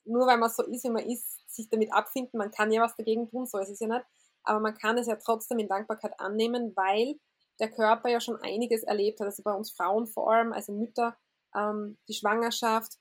nur 0.05 0.27
weil 0.27 0.38
man 0.38 0.51
so 0.51 0.62
ist, 0.64 0.85
wie 0.85 0.90
man 0.90 1.07
ist, 1.07 1.40
sich 1.49 1.69
damit 1.69 1.93
abfinden, 1.93 2.38
man 2.38 2.51
kann 2.51 2.73
ja 2.73 2.83
was 2.83 2.97
dagegen 2.97 3.29
tun, 3.29 3.47
so 3.47 3.59
ist 3.59 3.71
es 3.71 3.81
ja 3.81 3.88
nicht. 3.88 4.05
aber 4.45 4.61
man 4.61 4.75
kann 4.75 4.99
es 4.99 5.07
ja 5.07 5.16
trotzdem 5.16 5.59
in 5.59 5.69
Dankbarkeit 5.69 6.19
annehmen, 6.21 6.73
weil 6.77 7.16
der 7.61 7.71
Körper 7.71 8.09
ja 8.09 8.21
schon 8.21 8.37
einiges 8.43 8.83
erlebt 8.85 9.21
hat. 9.21 9.27
Also 9.27 9.43
bei 9.43 9.53
uns 9.53 9.71
Frauen 9.73 10.07
vor 10.07 10.33
allem, 10.33 10.53
also 10.53 10.73
Mütter, 10.73 11.16
ähm, 11.55 11.99
die 12.09 12.14
Schwangerschaft, 12.14 12.99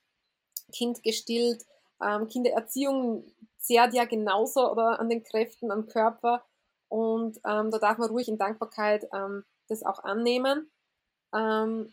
Kind 0.72 1.02
gestillt, 1.02 1.64
ähm, 2.02 2.28
Kindererziehung 2.28 3.24
zehrt 3.58 3.94
ja 3.94 4.04
genauso 4.04 4.70
oder 4.70 5.00
an 5.00 5.08
den 5.08 5.22
Kräften, 5.22 5.70
am 5.70 5.86
Körper. 5.86 6.44
Und 6.88 7.38
ähm, 7.46 7.70
da 7.70 7.78
darf 7.78 7.98
man 7.98 8.10
ruhig 8.10 8.28
in 8.28 8.38
Dankbarkeit 8.38 9.06
ähm, 9.12 9.44
das 9.68 9.84
auch 9.84 10.02
annehmen. 10.02 10.70
Ähm, 11.34 11.92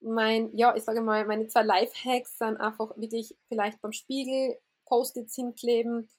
mein, 0.00 0.54
ja, 0.54 0.76
ich 0.76 0.84
sage 0.84 1.00
mal, 1.00 1.24
meine 1.24 1.46
zwei 1.48 1.62
Lifehacks 1.62 2.38
sind 2.38 2.58
einfach 2.58 2.96
wirklich 2.96 3.36
vielleicht 3.48 3.80
beim 3.80 3.92
Spiegel 3.92 4.58
Post-its 4.84 5.34
hinkleben 5.34 6.10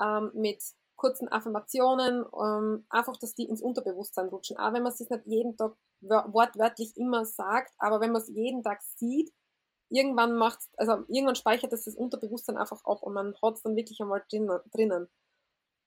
ähm, 0.00 0.30
mit 0.34 0.62
kurzen 0.96 1.28
Affirmationen, 1.30 2.24
ähm, 2.40 2.86
einfach, 2.88 3.18
dass 3.18 3.34
die 3.34 3.44
ins 3.44 3.60
Unterbewusstsein 3.60 4.28
rutschen. 4.28 4.56
Auch 4.56 4.72
wenn 4.72 4.82
man 4.82 4.92
es 4.92 5.00
nicht 5.00 5.12
jeden 5.26 5.56
Tag 5.56 5.74
wortwörtlich 6.00 6.96
immer 6.96 7.24
sagt, 7.24 7.74
aber 7.78 8.00
wenn 8.00 8.12
man 8.12 8.22
es 8.22 8.28
jeden 8.28 8.62
Tag 8.62 8.82
sieht, 8.82 9.32
irgendwann 9.94 10.34
macht, 10.34 10.58
also 10.76 11.04
irgendwann 11.08 11.36
speichert 11.36 11.72
es 11.72 11.84
das 11.84 11.94
Unterbewusstsein 11.94 12.56
einfach 12.56 12.84
ab 12.84 13.02
und 13.02 13.14
man 13.14 13.34
hat 13.42 13.54
es 13.54 13.62
dann 13.62 13.76
wirklich 13.76 14.00
einmal 14.00 14.24
drinnen. 14.28 15.08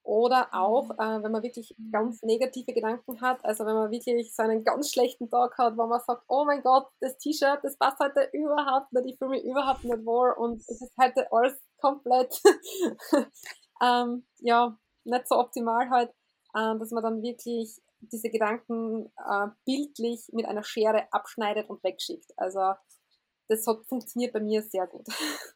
Oder 0.03 0.47
auch, 0.53 0.85
mhm. 0.85 0.99
äh, 0.99 1.23
wenn 1.23 1.33
man 1.33 1.43
wirklich 1.43 1.75
ganz 1.91 2.23
negative 2.23 2.73
Gedanken 2.73 3.19
hat, 3.19 3.43
also 3.43 3.65
wenn 3.65 3.75
man 3.75 3.91
wirklich 3.91 4.33
so 4.33 4.41
einen 4.41 4.63
ganz 4.63 4.91
schlechten 4.91 5.29
Tag 5.29 5.57
hat, 5.57 5.77
wo 5.77 5.85
man 5.85 5.99
sagt, 5.99 6.23
oh 6.29 6.45
mein 6.45 6.63
Gott, 6.63 6.87
das 7.01 7.17
T-Shirt, 7.17 7.59
das 7.61 7.77
passt 7.77 7.99
heute 7.99 8.29
überhaupt 8.31 8.93
nicht, 8.93 9.05
ich 9.05 9.17
fühle 9.17 9.31
mich 9.31 9.43
überhaupt 9.43 9.83
nicht 9.83 10.05
wohl 10.05 10.31
und 10.31 10.61
es 10.61 10.81
ist 10.81 10.93
heute 10.97 11.29
alles 11.29 11.61
komplett, 11.81 12.41
ähm, 13.81 14.25
ja, 14.39 14.77
nicht 15.03 15.27
so 15.27 15.35
optimal 15.35 15.89
halt, 15.89 16.09
äh, 16.53 16.77
dass 16.79 16.91
man 16.91 17.03
dann 17.03 17.21
wirklich 17.21 17.77
diese 17.99 18.29
Gedanken 18.29 19.11
äh, 19.17 19.47
bildlich 19.65 20.29
mit 20.31 20.45
einer 20.45 20.63
Schere 20.63 21.11
abschneidet 21.11 21.69
und 21.69 21.83
wegschickt. 21.83 22.31
Also 22.37 22.75
das 23.47 23.65
hat 23.67 23.85
funktioniert 23.87 24.33
bei 24.33 24.39
mir 24.39 24.61
sehr 24.61 24.87
gut. 24.87 25.07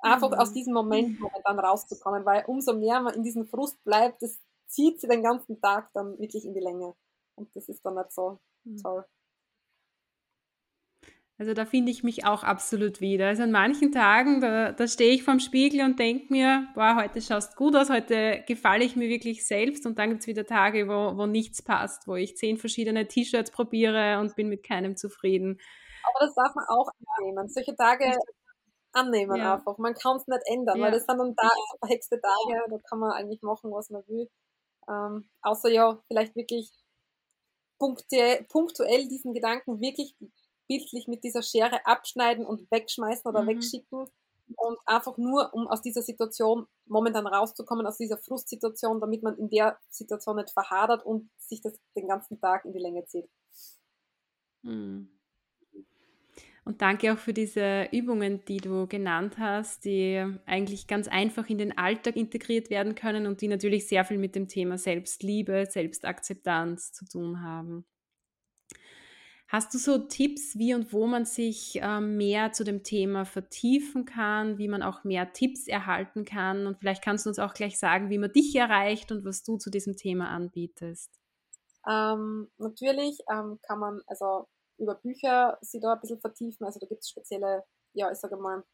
Einfach 0.00 0.30
mhm. 0.30 0.38
aus 0.38 0.52
diesem 0.52 0.72
Moment 0.72 1.18
dann 1.44 1.58
rauszukommen, 1.58 2.24
weil 2.24 2.44
umso 2.46 2.74
mehr 2.74 3.00
man 3.00 3.14
in 3.14 3.22
diesem 3.22 3.46
Frust 3.46 3.82
bleibt, 3.84 4.22
das 4.22 4.40
zieht 4.66 5.00
sie 5.00 5.08
den 5.08 5.22
ganzen 5.22 5.60
Tag 5.60 5.90
dann 5.92 6.18
wirklich 6.18 6.44
in 6.44 6.54
die 6.54 6.60
Länge. 6.60 6.94
Und 7.34 7.54
das 7.54 7.68
ist 7.68 7.84
dann 7.84 7.96
nicht 7.96 8.12
so 8.12 8.40
mhm. 8.64 8.76
toll. 8.78 9.04
Also 11.40 11.54
da 11.54 11.64
finde 11.64 11.90
ich 11.90 12.04
mich 12.04 12.26
auch 12.26 12.44
absolut 12.44 13.00
wieder. 13.00 13.28
Also 13.28 13.44
an 13.44 13.50
manchen 13.50 13.92
Tagen, 13.92 14.42
da, 14.42 14.72
da 14.72 14.86
stehe 14.86 15.14
ich 15.14 15.22
vorm 15.22 15.40
Spiegel 15.40 15.80
und 15.86 15.98
denke 15.98 16.26
mir, 16.30 16.68
boah, 16.74 16.96
heute 16.96 17.22
schaust 17.22 17.56
gut 17.56 17.74
aus, 17.74 17.88
heute 17.88 18.44
gefalle 18.46 18.84
ich 18.84 18.94
mir 18.94 19.08
wirklich 19.08 19.46
selbst. 19.46 19.86
Und 19.86 19.98
dann 19.98 20.10
gibt 20.10 20.20
es 20.20 20.26
wieder 20.26 20.44
Tage, 20.44 20.86
wo, 20.86 21.16
wo 21.16 21.24
nichts 21.24 21.62
passt, 21.62 22.06
wo 22.06 22.14
ich 22.14 22.36
zehn 22.36 22.58
verschiedene 22.58 23.08
T-Shirts 23.08 23.52
probiere 23.52 24.20
und 24.20 24.36
bin 24.36 24.50
mit 24.50 24.62
keinem 24.62 24.98
zufrieden. 24.98 25.58
Aber 26.02 26.26
das 26.26 26.34
darf 26.34 26.54
man 26.54 26.64
auch 26.68 26.90
annehmen. 27.16 27.48
Solche 27.48 27.74
Tage 27.76 28.16
annehmen 28.92 29.36
ja. 29.36 29.54
einfach. 29.54 29.78
Man 29.78 29.94
kann 29.94 30.16
es 30.16 30.26
nicht 30.26 30.42
ändern, 30.46 30.78
ja. 30.78 30.84
weil 30.84 30.92
das 30.92 31.04
sind 31.04 31.18
dann 31.18 31.34
da 31.36 31.50
verhexte 31.78 32.20
Tage, 32.20 32.70
da 32.70 32.78
kann 32.88 32.98
man 32.98 33.12
eigentlich 33.12 33.42
machen, 33.42 33.70
was 33.70 33.90
man 33.90 34.06
will. 34.08 34.28
Ähm, 34.88 35.28
außer 35.42 35.70
ja, 35.70 36.02
vielleicht 36.08 36.34
wirklich 36.34 36.70
punktuell 37.78 39.08
diesen 39.08 39.32
Gedanken 39.32 39.80
wirklich 39.80 40.14
bildlich 40.68 41.08
mit 41.08 41.24
dieser 41.24 41.42
Schere 41.42 41.84
abschneiden 41.86 42.44
und 42.44 42.70
wegschmeißen 42.70 43.28
oder 43.28 43.42
mhm. 43.42 43.48
wegschicken 43.48 44.06
und 44.56 44.78
einfach 44.86 45.16
nur, 45.16 45.52
um 45.54 45.66
aus 45.68 45.82
dieser 45.82 46.02
Situation 46.02 46.66
momentan 46.86 47.26
rauszukommen, 47.26 47.86
aus 47.86 47.96
dieser 47.96 48.18
Frustsituation, 48.18 49.00
damit 49.00 49.22
man 49.22 49.36
in 49.36 49.48
der 49.48 49.78
Situation 49.88 50.36
nicht 50.36 50.50
verhadert 50.50 51.04
und 51.04 51.30
sich 51.38 51.60
das 51.60 51.78
den 51.96 52.08
ganzen 52.08 52.40
Tag 52.40 52.64
in 52.64 52.72
die 52.72 52.78
Länge 52.78 53.04
zieht. 53.06 53.28
Mhm. 54.62 55.19
Und 56.64 56.82
danke 56.82 57.12
auch 57.12 57.18
für 57.18 57.32
diese 57.32 57.88
Übungen, 57.90 58.44
die 58.44 58.58
du 58.58 58.86
genannt 58.86 59.38
hast, 59.38 59.84
die 59.84 60.24
eigentlich 60.46 60.86
ganz 60.86 61.08
einfach 61.08 61.48
in 61.48 61.58
den 61.58 61.76
Alltag 61.76 62.16
integriert 62.16 62.70
werden 62.70 62.94
können 62.94 63.26
und 63.26 63.40
die 63.40 63.48
natürlich 63.48 63.88
sehr 63.88 64.04
viel 64.04 64.18
mit 64.18 64.34
dem 64.34 64.46
Thema 64.46 64.76
Selbstliebe, 64.76 65.66
Selbstakzeptanz 65.68 66.92
zu 66.92 67.06
tun 67.06 67.42
haben. 67.42 67.86
Hast 69.50 69.74
du 69.74 69.78
so 69.78 69.98
Tipps, 69.98 70.56
wie 70.58 70.74
und 70.74 70.92
wo 70.92 71.08
man 71.08 71.24
sich 71.24 71.80
ähm, 71.82 72.16
mehr 72.16 72.52
zu 72.52 72.62
dem 72.62 72.84
Thema 72.84 73.24
vertiefen 73.24 74.04
kann, 74.04 74.58
wie 74.58 74.68
man 74.68 74.80
auch 74.80 75.02
mehr 75.02 75.32
Tipps 75.32 75.66
erhalten 75.66 76.24
kann? 76.24 76.68
Und 76.68 76.78
vielleicht 76.78 77.02
kannst 77.02 77.26
du 77.26 77.30
uns 77.30 77.40
auch 77.40 77.52
gleich 77.52 77.76
sagen, 77.76 78.10
wie 78.10 78.18
man 78.18 78.32
dich 78.32 78.54
erreicht 78.54 79.10
und 79.10 79.24
was 79.24 79.42
du 79.42 79.56
zu 79.56 79.68
diesem 79.68 79.96
Thema 79.96 80.28
anbietest. 80.28 81.10
Ähm, 81.84 82.48
natürlich 82.58 83.18
ähm, 83.28 83.58
kann 83.66 83.80
man 83.80 84.00
also 84.06 84.46
über 84.80 84.94
Bücher 84.96 85.58
sich 85.60 85.80
da 85.80 85.94
ein 85.94 86.00
bisschen 86.00 86.20
vertiefen. 86.20 86.64
Also 86.64 86.80
da 86.80 86.86
gibt 86.86 87.02
es 87.02 87.10
spezielle, 87.10 87.64
ja, 87.94 88.10
ich 88.10 88.18
sage 88.18 88.36
mal, 88.36 88.64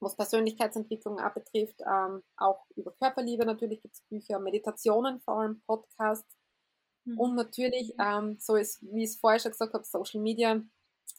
was 0.00 0.16
Persönlichkeitsentwicklung 0.16 1.18
auch 1.18 1.34
betrifft, 1.34 1.80
ähm, 1.80 2.22
auch 2.36 2.64
über 2.76 2.92
Körperliebe 2.92 3.44
natürlich 3.44 3.80
gibt 3.82 3.94
es 3.94 4.02
Bücher, 4.02 4.38
Meditationen 4.38 5.20
vor 5.20 5.40
allem, 5.40 5.60
Podcasts 5.66 6.38
Mhm. 7.08 7.18
Und 7.18 7.34
natürlich, 7.34 7.94
ähm, 7.98 8.36
so 8.38 8.56
ist, 8.56 8.82
wie 8.82 9.04
ich 9.04 9.10
es 9.10 9.16
vorher 9.16 9.40
schon 9.40 9.52
gesagt 9.52 9.72
habe, 9.74 9.84
Social 9.84 10.20
Media 10.20 10.62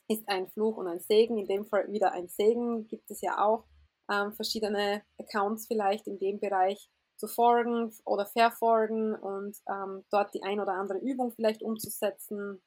ist 0.07 0.27
ein 0.27 0.47
Fluch 0.47 0.77
und 0.77 0.87
ein 0.87 0.99
Segen. 0.99 1.37
In 1.37 1.47
dem 1.47 1.65
Fall 1.65 1.91
wieder 1.91 2.11
ein 2.11 2.27
Segen. 2.27 2.87
Gibt 2.87 3.09
es 3.11 3.21
ja 3.21 3.43
auch 3.43 3.65
ähm, 4.11 4.33
verschiedene 4.33 5.03
Accounts 5.19 5.67
vielleicht 5.67 6.07
in 6.07 6.19
dem 6.19 6.39
Bereich 6.39 6.89
zu 7.17 7.27
folgen 7.27 7.91
oder 8.05 8.25
verfolgen 8.25 9.13
und 9.13 9.57
ähm, 9.69 10.05
dort 10.09 10.33
die 10.33 10.43
ein 10.43 10.59
oder 10.59 10.73
andere 10.73 10.99
Übung 10.99 11.31
vielleicht 11.31 11.61
umzusetzen. 11.61 12.61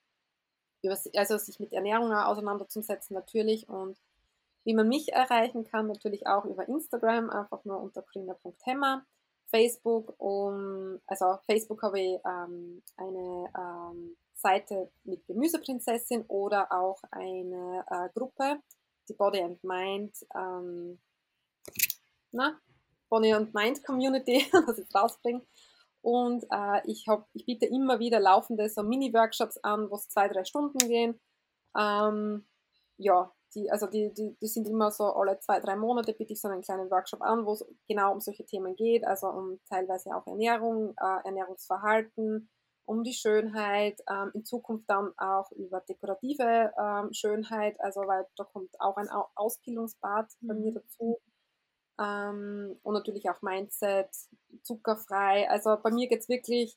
Also 1.16 1.38
sich 1.38 1.60
mit 1.60 1.72
Ernährung 1.72 2.12
auseinanderzusetzen 2.12 3.14
natürlich 3.14 3.68
und 3.68 3.98
wie 4.64 4.74
man 4.74 4.88
mich 4.88 5.12
erreichen 5.12 5.64
kann, 5.64 5.88
natürlich 5.88 6.26
auch 6.26 6.44
über 6.44 6.68
Instagram, 6.68 7.30
einfach 7.30 7.64
nur 7.64 7.80
unter 7.80 8.02
grüner.hemmer. 8.02 9.04
Facebook 9.50 10.14
um, 10.18 11.00
also 11.06 11.38
Facebook 11.46 11.82
habe 11.82 12.00
ich 12.00 12.18
ähm, 12.24 12.82
eine 12.96 13.52
ähm, 13.56 14.16
Seite 14.34 14.90
mit 15.04 15.26
Gemüseprinzessin 15.26 16.24
oder 16.28 16.72
auch 16.72 17.02
eine 17.10 17.84
äh, 17.90 18.08
Gruppe, 18.18 18.60
die 19.08 19.14
Body 19.14 19.42
and 19.42 19.62
Mind, 19.62 20.14
ähm, 20.34 20.98
na, 22.30 22.58
Body 23.10 23.32
and 23.32 23.52
Mind 23.52 23.84
Community, 23.84 24.46
das 24.66 24.78
ich 24.78 24.94
rausbringe. 24.94 25.42
Und 26.02 26.44
äh, 26.50 26.82
ich, 26.86 27.06
hab, 27.08 27.28
ich 27.32 27.46
biete 27.46 27.66
immer 27.66 27.98
wieder 28.00 28.20
laufende 28.20 28.68
so 28.68 28.82
Mini-Workshops 28.82 29.58
an, 29.58 29.88
wo 29.90 29.94
es 29.94 30.08
zwei, 30.08 30.28
drei 30.28 30.44
Stunden 30.44 30.78
gehen. 30.78 31.20
Ähm, 31.78 32.46
ja, 32.98 33.32
die, 33.54 33.70
also 33.70 33.86
die, 33.86 34.12
die, 34.12 34.36
die 34.40 34.46
sind 34.46 34.68
immer 34.68 34.90
so 34.90 35.04
alle 35.04 35.38
zwei, 35.40 35.60
drei 35.60 35.76
Monate 35.76 36.12
biete 36.14 36.32
ich 36.32 36.40
so 36.40 36.48
einen 36.48 36.62
kleinen 36.62 36.90
Workshop 36.90 37.22
an, 37.22 37.44
wo 37.46 37.52
es 37.52 37.64
genau 37.88 38.12
um 38.12 38.20
solche 38.20 38.44
Themen 38.44 38.74
geht, 38.76 39.06
also 39.06 39.28
um 39.28 39.60
teilweise 39.68 40.14
auch 40.14 40.26
Ernährung, 40.26 40.94
äh, 40.98 41.26
Ernährungsverhalten, 41.26 42.50
um 42.84 43.02
die 43.02 43.12
Schönheit, 43.12 44.00
ähm, 44.10 44.30
in 44.34 44.44
Zukunft 44.44 44.88
dann 44.88 45.12
auch 45.18 45.50
über 45.52 45.80
dekorative 45.80 46.72
ähm, 46.78 47.12
Schönheit, 47.12 47.80
also 47.80 48.00
weil 48.00 48.26
da 48.36 48.44
kommt 48.44 48.70
auch 48.80 48.96
ein 48.96 49.08
Ausbildungsbad 49.34 50.32
bei 50.40 50.54
mir 50.54 50.70
mhm. 50.70 50.74
dazu. 50.74 51.20
Ähm, 52.00 52.78
und 52.82 52.94
natürlich 52.94 53.28
auch 53.28 53.42
Mindset, 53.42 54.08
zuckerfrei. 54.62 55.48
Also 55.50 55.76
bei 55.82 55.90
mir 55.90 56.08
geht 56.08 56.20
es 56.20 56.28
wirklich 56.28 56.76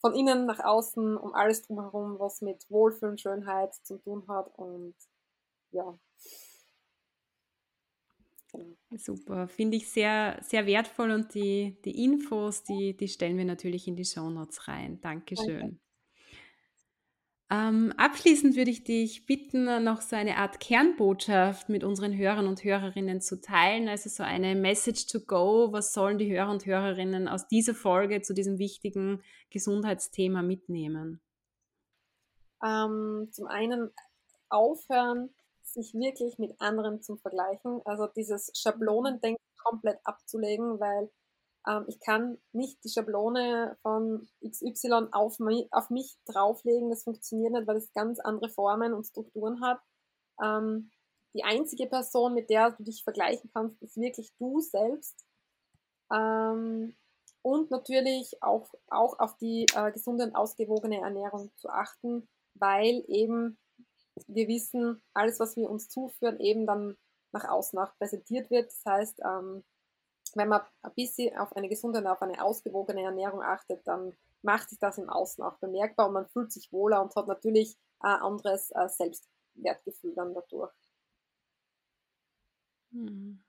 von 0.00 0.14
innen 0.14 0.46
nach 0.46 0.60
außen 0.60 1.16
um 1.16 1.34
alles 1.34 1.62
drumherum, 1.62 2.18
was 2.18 2.40
mit 2.42 2.68
Wohlfühlen, 2.70 3.18
Schönheit 3.18 3.74
zu 3.74 3.98
tun 3.98 4.26
hat. 4.28 4.48
Und 4.56 4.94
ja. 5.72 5.98
Genau. 8.52 8.76
Super, 8.96 9.48
finde 9.48 9.76
ich 9.76 9.90
sehr, 9.90 10.38
sehr 10.42 10.66
wertvoll 10.66 11.10
und 11.10 11.34
die, 11.34 11.76
die 11.84 12.04
Infos, 12.04 12.62
die, 12.62 12.96
die 12.96 13.08
stellen 13.08 13.36
wir 13.36 13.44
natürlich 13.44 13.86
in 13.88 13.96
die 13.96 14.04
Show 14.04 14.30
Notes 14.30 14.68
rein. 14.68 15.00
Dankeschön. 15.00 15.60
Danke. 15.60 15.85
Ähm, 17.48 17.92
abschließend 17.96 18.56
würde 18.56 18.72
ich 18.72 18.82
dich 18.82 19.24
bitten, 19.24 19.84
noch 19.84 20.00
so 20.00 20.16
eine 20.16 20.36
Art 20.36 20.58
Kernbotschaft 20.58 21.68
mit 21.68 21.84
unseren 21.84 22.16
Hörern 22.16 22.48
und 22.48 22.64
Hörerinnen 22.64 23.20
zu 23.20 23.40
teilen, 23.40 23.88
also 23.88 24.10
so 24.10 24.24
eine 24.24 24.56
Message 24.56 25.06
to 25.06 25.20
go. 25.20 25.72
Was 25.72 25.92
sollen 25.92 26.18
die 26.18 26.28
Hörer 26.28 26.50
und 26.50 26.66
Hörerinnen 26.66 27.28
aus 27.28 27.46
dieser 27.46 27.74
Folge 27.74 28.20
zu 28.22 28.34
diesem 28.34 28.58
wichtigen 28.58 29.22
Gesundheitsthema 29.50 30.42
mitnehmen? 30.42 31.20
Ähm, 32.64 33.28
zum 33.30 33.46
einen 33.46 33.92
aufhören, 34.48 35.30
sich 35.62 35.94
wirklich 35.94 36.38
mit 36.38 36.60
anderen 36.60 37.00
zu 37.00 37.16
vergleichen. 37.16 37.80
Also 37.84 38.08
dieses 38.08 38.50
Schablonendenken 38.56 39.44
komplett 39.56 40.00
abzulegen, 40.02 40.80
weil 40.80 41.10
ähm, 41.66 41.84
ich 41.88 42.00
kann 42.00 42.38
nicht 42.52 42.82
die 42.84 42.88
Schablone 42.88 43.76
von 43.82 44.28
XY 44.46 45.08
auf, 45.12 45.38
mi 45.38 45.68
auf 45.70 45.90
mich 45.90 46.16
drauflegen. 46.26 46.90
Das 46.90 47.04
funktioniert 47.04 47.52
nicht, 47.52 47.66
weil 47.66 47.76
es 47.76 47.92
ganz 47.92 48.20
andere 48.20 48.48
Formen 48.48 48.92
und 48.92 49.04
Strukturen 49.04 49.60
hat. 49.60 49.80
Ähm, 50.42 50.90
die 51.34 51.44
einzige 51.44 51.86
Person, 51.86 52.34
mit 52.34 52.48
der 52.50 52.70
du 52.72 52.84
dich 52.84 53.02
vergleichen 53.04 53.50
kannst, 53.52 53.82
ist 53.82 53.96
wirklich 53.96 54.32
du 54.38 54.60
selbst. 54.60 55.26
Ähm, 56.12 56.96
und 57.42 57.70
natürlich 57.70 58.42
auch, 58.42 58.72
auch 58.88 59.18
auf 59.18 59.36
die 59.36 59.66
äh, 59.74 59.92
gesunde 59.92 60.24
und 60.24 60.34
ausgewogene 60.34 61.00
Ernährung 61.00 61.50
zu 61.56 61.68
achten, 61.68 62.28
weil 62.54 63.04
eben 63.08 63.58
wir 64.26 64.48
wissen, 64.48 65.02
alles, 65.14 65.38
was 65.40 65.56
wir 65.56 65.68
uns 65.68 65.88
zuführen, 65.88 66.40
eben 66.40 66.66
dann 66.66 66.96
nach 67.32 67.44
außen 67.44 67.78
auch 67.78 67.94
präsentiert 67.98 68.50
wird. 68.50 68.70
Das 68.70 68.82
heißt, 68.86 69.20
ähm, 69.24 69.62
wenn 70.36 70.48
man 70.48 70.60
ein 70.82 70.94
bisschen 70.94 71.36
auf 71.36 71.54
eine 71.56 71.68
gesunde 71.68 72.00
und 72.00 72.06
auf 72.06 72.22
eine 72.22 72.42
ausgewogene 72.42 73.02
Ernährung 73.02 73.42
achtet, 73.42 73.86
dann 73.86 74.12
macht 74.42 74.68
sich 74.68 74.78
das 74.78 74.98
im 74.98 75.08
Außen 75.08 75.42
auch 75.42 75.58
bemerkbar 75.58 76.08
und 76.08 76.14
man 76.14 76.28
fühlt 76.28 76.52
sich 76.52 76.70
wohler 76.72 77.02
und 77.02 77.14
hat 77.16 77.26
natürlich 77.26 77.76
ein 78.00 78.20
anderes 78.20 78.70
äh, 78.70 78.88
Selbstwertgefühl 78.88 80.14
dann 80.14 80.34
dadurch. 80.34 80.72
Hm. 82.92 83.42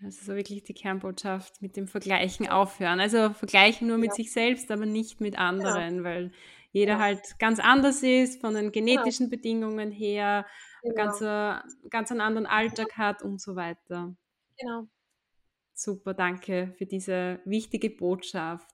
Das 0.00 0.16
ist 0.16 0.26
so 0.26 0.34
wirklich 0.34 0.64
die 0.64 0.74
Kernbotschaft 0.74 1.62
mit 1.62 1.76
dem 1.76 1.88
Vergleichen 1.88 2.48
aufhören. 2.48 3.00
Also 3.00 3.32
vergleichen 3.32 3.88
nur 3.88 3.96
mit 3.96 4.10
ja. 4.10 4.14
sich 4.14 4.32
selbst, 4.32 4.70
aber 4.70 4.86
nicht 4.86 5.20
mit 5.20 5.38
anderen, 5.38 5.98
ja. 5.98 6.04
weil 6.04 6.32
jeder 6.72 6.94
ja. 6.94 6.98
halt 6.98 7.38
ganz 7.38 7.58
anders 7.60 8.02
ist, 8.02 8.40
von 8.40 8.54
den 8.54 8.72
genetischen 8.72 9.30
Bedingungen 9.30 9.92
her, 9.92 10.44
genau. 10.82 10.94
ganz, 10.94 11.20
ganz 11.88 12.10
einen 12.10 12.20
anderen 12.20 12.46
Alltag 12.46 12.98
hat 12.98 13.22
und 13.22 13.40
so 13.40 13.56
weiter. 13.56 14.14
Genau. 14.58 14.88
Super, 15.74 16.14
danke 16.14 16.72
für 16.78 16.86
diese 16.86 17.40
wichtige 17.44 17.90
Botschaft. 17.90 18.68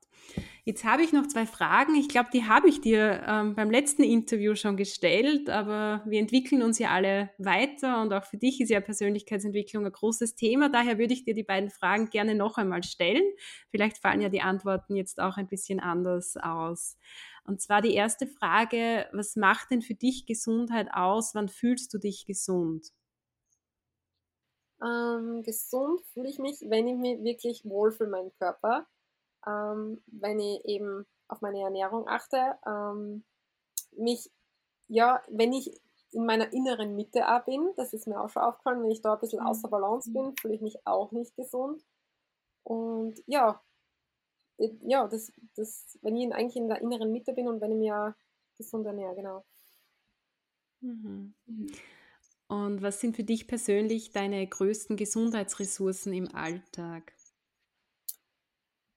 Jetzt 0.64 0.84
habe 0.84 1.02
ich 1.02 1.12
noch 1.12 1.26
zwei 1.26 1.46
Fragen. 1.46 1.94
Ich 1.94 2.08
glaube, 2.08 2.28
die 2.32 2.44
habe 2.44 2.68
ich 2.68 2.82
dir 2.82 3.24
ähm, 3.26 3.54
beim 3.54 3.70
letzten 3.70 4.02
Interview 4.02 4.54
schon 4.54 4.76
gestellt, 4.76 5.48
aber 5.48 6.04
wir 6.06 6.20
entwickeln 6.20 6.62
uns 6.62 6.78
ja 6.78 6.90
alle 6.90 7.30
weiter 7.38 8.02
und 8.02 8.12
auch 8.12 8.24
für 8.24 8.36
dich 8.36 8.60
ist 8.60 8.68
ja 8.68 8.80
Persönlichkeitsentwicklung 8.80 9.86
ein 9.86 9.92
großes 9.92 10.34
Thema. 10.34 10.68
Daher 10.68 10.98
würde 10.98 11.14
ich 11.14 11.24
dir 11.24 11.34
die 11.34 11.42
beiden 11.42 11.70
Fragen 11.70 12.10
gerne 12.10 12.34
noch 12.34 12.58
einmal 12.58 12.82
stellen. 12.82 13.24
Vielleicht 13.70 13.96
fallen 13.98 14.20
ja 14.20 14.28
die 14.28 14.42
Antworten 14.42 14.94
jetzt 14.94 15.20
auch 15.20 15.38
ein 15.38 15.48
bisschen 15.48 15.80
anders 15.80 16.36
aus. 16.36 16.98
Und 17.44 17.62
zwar 17.62 17.80
die 17.80 17.94
erste 17.94 18.26
Frage, 18.26 19.06
was 19.12 19.36
macht 19.36 19.70
denn 19.70 19.80
für 19.80 19.94
dich 19.94 20.26
Gesundheit 20.26 20.88
aus? 20.92 21.34
Wann 21.34 21.48
fühlst 21.48 21.92
du 21.94 21.98
dich 21.98 22.26
gesund? 22.26 22.92
Ähm, 24.82 25.42
gesund 25.42 26.00
fühle 26.12 26.28
ich 26.28 26.38
mich, 26.38 26.60
wenn 26.68 26.88
ich 26.88 26.96
mich 26.96 27.22
wirklich 27.22 27.64
wohlfühle, 27.64 28.10
meinen 28.10 28.32
Körper. 28.38 28.86
Ähm, 29.46 30.02
wenn 30.06 30.38
ich 30.40 30.64
eben 30.64 31.06
auf 31.28 31.40
meine 31.40 31.60
Ernährung 31.60 32.08
achte, 32.08 32.58
ähm, 32.66 33.24
mich, 33.96 34.30
ja, 34.88 35.22
wenn 35.28 35.52
ich 35.52 35.80
in 36.12 36.26
meiner 36.26 36.52
inneren 36.52 36.96
Mitte 36.96 37.28
auch 37.28 37.44
bin, 37.44 37.72
das 37.76 37.92
ist 37.92 38.06
mir 38.06 38.20
auch 38.20 38.28
schon 38.28 38.42
aufgefallen, 38.42 38.82
wenn 38.82 38.90
ich 38.90 39.02
da 39.02 39.14
ein 39.14 39.20
bisschen 39.20 39.40
außer 39.40 39.68
mhm. 39.68 39.70
Balance 39.70 40.10
bin, 40.12 40.34
fühle 40.36 40.54
ich 40.54 40.60
mich 40.60 40.86
auch 40.86 41.12
nicht 41.12 41.36
gesund. 41.36 41.84
Und 42.64 43.22
ja, 43.26 43.62
ja, 44.82 45.06
das, 45.08 45.32
das, 45.54 45.98
wenn 46.02 46.16
ich 46.16 46.34
eigentlich 46.34 46.56
in 46.56 46.68
der 46.68 46.82
inneren 46.82 47.12
Mitte 47.12 47.32
bin 47.32 47.48
und 47.48 47.60
wenn 47.60 47.72
ich 47.72 47.78
mir 47.78 48.14
gesund 48.56 48.86
ernähre, 48.86 49.14
genau. 49.14 49.44
Mhm. 50.80 51.34
Und 52.50 52.82
was 52.82 52.98
sind 52.98 53.14
für 53.14 53.22
dich 53.22 53.46
persönlich 53.46 54.10
deine 54.10 54.44
größten 54.44 54.96
Gesundheitsressourcen 54.96 56.12
im 56.12 56.34
Alltag? 56.34 57.12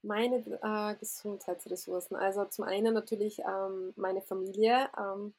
Meine 0.02 0.38
äh, 0.38 0.96
Gesundheitsressourcen. 0.96 2.18
Also 2.18 2.46
zum 2.46 2.66
einen 2.66 2.96
natürlich 2.96 3.38
ähm, 3.48 3.94
meine 3.96 4.24
Familie. 4.24 4.90
Ähm, 4.98 5.36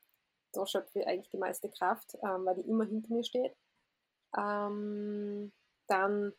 da 0.53 0.65
schöpfe 0.65 1.01
ich 1.01 1.07
eigentlich 1.09 1.31
die 1.31 1.39
meiste 1.39 1.69
Kraft, 1.69 2.15
ähm, 2.23 2.45
weil 2.45 2.55
die 2.55 2.69
immer 2.69 2.85
hinter 2.85 3.13
mir 3.13 3.25
steht. 3.25 3.57
Ähm, 4.39 5.51
dann 5.89 6.33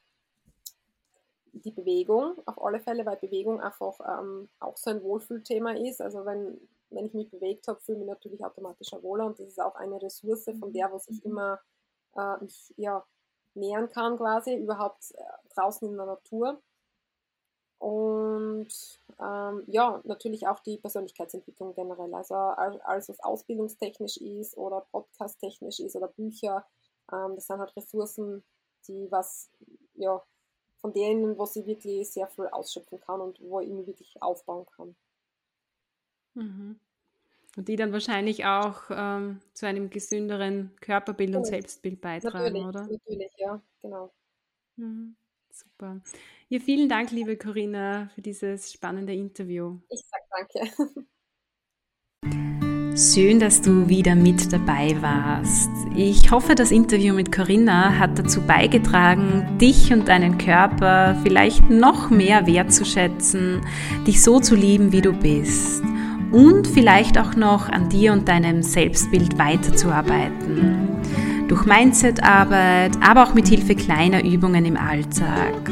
die 1.52 1.72
Bewegung 1.72 2.42
auf 2.46 2.64
alle 2.64 2.80
Fälle, 2.80 3.06
weil 3.06 3.18
Bewegung 3.18 3.60
einfach 3.60 4.00
ähm, 4.00 4.48
auch 4.62 4.78
so 4.78 4.92
ein 4.92 5.04
Wohlfühlthema 5.04 5.74
ist. 5.74 6.00
Also 6.00 6.26
wenn 6.26 6.58
wenn 6.90 7.06
ich 7.06 7.14
mich 7.14 7.30
bewegt 7.30 7.68
habe, 7.68 7.80
fühle 7.80 8.00
ich 8.00 8.06
mich 8.06 8.14
natürlich 8.14 8.44
automatisch 8.44 8.92
wohler 9.02 9.26
und 9.26 9.40
das 9.40 9.48
ist 9.48 9.62
auch 9.62 9.76
eine 9.76 10.02
Ressource, 10.02 10.46
von 10.60 10.72
der, 10.72 10.92
was 10.92 11.08
ich 11.08 11.24
mhm. 11.24 11.32
immer 11.32 11.60
äh, 12.16 12.38
mich 12.42 12.74
ja, 12.78 13.06
nähern 13.54 13.90
kann 13.90 14.18
quasi, 14.18 14.56
überhaupt 14.56 15.12
äh, 15.16 15.24
draußen 15.56 15.88
in 15.88 15.98
der 15.98 16.06
Natur. 16.06 16.62
Und 17.78 18.70
ähm, 19.20 19.64
ja, 19.68 20.02
natürlich 20.06 20.48
auch 20.48 20.60
die 20.62 20.78
Persönlichkeitsentwicklung 20.78 21.76
generell. 21.76 22.14
Also 22.14 22.36
alles, 22.36 23.10
was 23.10 23.20
ausbildungstechnisch 23.20 24.18
ist 24.18 24.58
oder 24.58 24.82
podcasttechnisch 24.92 25.80
ist 25.80 25.96
oder 25.96 26.08
Bücher, 26.08 26.66
ähm, 27.12 27.36
das 27.36 27.48
sind 27.48 27.60
halt 27.60 27.76
Ressourcen, 27.76 28.44
die 28.88 29.12
was, 29.12 29.52
ja, 29.96 30.24
von 30.78 30.94
denen, 30.94 31.38
wo 31.38 31.46
sie 31.46 31.66
wirklich 31.66 32.12
sehr 32.12 32.28
viel 32.28 32.48
ausschöpfen 32.48 33.00
kann 33.00 33.22
und 33.22 33.40
wo 33.42 33.60
ich 33.60 33.70
mich 33.70 33.88
wirklich 33.88 34.22
aufbauen 34.22 34.66
kann. 34.76 34.96
Mhm. 36.36 36.80
Und 37.58 37.70
die 37.70 37.78
dann 37.78 37.94
wahrscheinlich 37.94 38.46
auch 38.46 38.84
ähm, 38.90 39.40
zu 39.54 39.66
einem 39.66 39.90
gesünderen 39.90 40.72
Körperbild 40.82 41.36
und 41.36 41.42
oh, 41.42 41.46
Selbstbild 41.46 42.02
beitragen, 42.02 42.38
natürlich, 42.38 42.66
oder? 42.66 42.82
Natürlich, 42.82 43.32
ja, 43.38 43.62
genau. 43.82 44.12
Mhm, 44.76 45.16
super. 45.52 46.02
Ja, 46.50 46.60
vielen 46.60 46.90
Dank, 46.90 47.12
liebe 47.12 47.38
Corinna, 47.38 48.10
für 48.14 48.22
dieses 48.22 48.74
spannende 48.74 49.14
Interview. 49.14 49.80
Ich 49.90 50.02
sag 50.06 50.22
danke. 50.30 50.96
Schön, 52.98 53.40
dass 53.40 53.62
du 53.62 53.88
wieder 53.90 54.16
mit 54.16 54.52
dabei 54.52 55.02
warst. 55.02 55.70
Ich 55.96 56.32
hoffe, 56.32 56.56
das 56.56 56.72
Interview 56.72 57.14
mit 57.14 57.32
Corinna 57.32 57.98
hat 57.98 58.20
dazu 58.20 58.42
beigetragen, 58.42 59.58
dich 59.60 59.92
und 59.94 60.08
deinen 60.08 60.38
Körper 60.38 61.18
vielleicht 61.24 61.70
noch 61.70 62.10
mehr 62.10 62.48
wertzuschätzen, 62.48 63.66
dich 64.06 64.22
so 64.22 64.40
zu 64.40 64.56
lieben, 64.56 64.92
wie 64.92 65.02
du 65.02 65.14
bist 65.14 65.84
und 66.36 66.68
vielleicht 66.68 67.18
auch 67.18 67.36
noch 67.38 67.70
an 67.70 67.88
dir 67.88 68.12
und 68.12 68.28
deinem 68.28 68.62
Selbstbild 68.62 69.40
weiterzuarbeiten. 69.40 70.90
Durch 71.48 71.66
Mindsetarbeit, 71.66 72.92
aber 73.02 73.24
auch 73.24 73.34
mit 73.34 73.48
Hilfe 73.48 73.74
kleiner 73.74 74.22
Übungen 74.26 74.66
im 74.66 74.76
Alltag. 74.76 75.72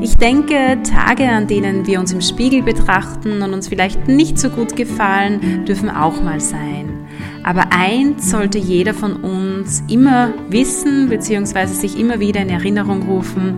Ich 0.00 0.16
denke, 0.16 0.78
Tage, 0.84 1.28
an 1.28 1.48
denen 1.48 1.88
wir 1.88 1.98
uns 1.98 2.12
im 2.12 2.20
Spiegel 2.20 2.62
betrachten 2.62 3.42
und 3.42 3.52
uns 3.52 3.66
vielleicht 3.66 4.06
nicht 4.06 4.38
so 4.38 4.50
gut 4.50 4.76
gefallen, 4.76 5.64
dürfen 5.64 5.90
auch 5.90 6.22
mal 6.22 6.40
sein. 6.40 7.06
Aber 7.42 7.72
eins 7.72 8.30
sollte 8.30 8.58
jeder 8.58 8.94
von 8.94 9.16
uns 9.16 9.82
immer 9.88 10.32
wissen 10.50 11.08
bzw. 11.08 11.66
sich 11.66 11.98
immer 11.98 12.20
wieder 12.20 12.42
in 12.42 12.50
Erinnerung 12.50 13.02
rufen. 13.02 13.56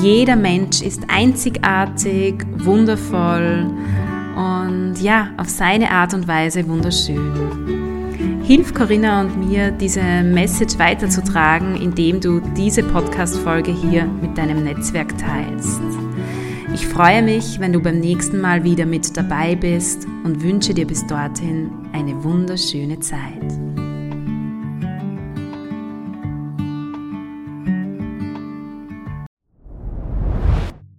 Jeder 0.00 0.36
Mensch 0.36 0.82
ist 0.82 1.02
einzigartig, 1.08 2.44
wundervoll 2.58 3.73
und 4.36 5.00
ja, 5.00 5.30
auf 5.36 5.48
seine 5.48 5.90
Art 5.90 6.14
und 6.14 6.26
Weise 6.28 6.66
wunderschön. 6.68 8.42
Hilf 8.44 8.74
Corinna 8.74 9.22
und 9.22 9.48
mir, 9.48 9.70
diese 9.70 10.02
Message 10.02 10.78
weiterzutragen, 10.78 11.80
indem 11.80 12.20
du 12.20 12.40
diese 12.56 12.82
Podcast-Folge 12.82 13.72
hier 13.72 14.04
mit 14.04 14.36
deinem 14.36 14.64
Netzwerk 14.64 15.16
teilst. 15.16 15.80
Ich 16.74 16.86
freue 16.86 17.22
mich, 17.22 17.60
wenn 17.60 17.72
du 17.72 17.80
beim 17.80 18.00
nächsten 18.00 18.40
Mal 18.40 18.64
wieder 18.64 18.84
mit 18.84 19.16
dabei 19.16 19.54
bist 19.54 20.06
und 20.24 20.42
wünsche 20.42 20.74
dir 20.74 20.86
bis 20.86 21.06
dorthin 21.06 21.70
eine 21.92 22.22
wunderschöne 22.22 22.98
Zeit. 23.00 23.73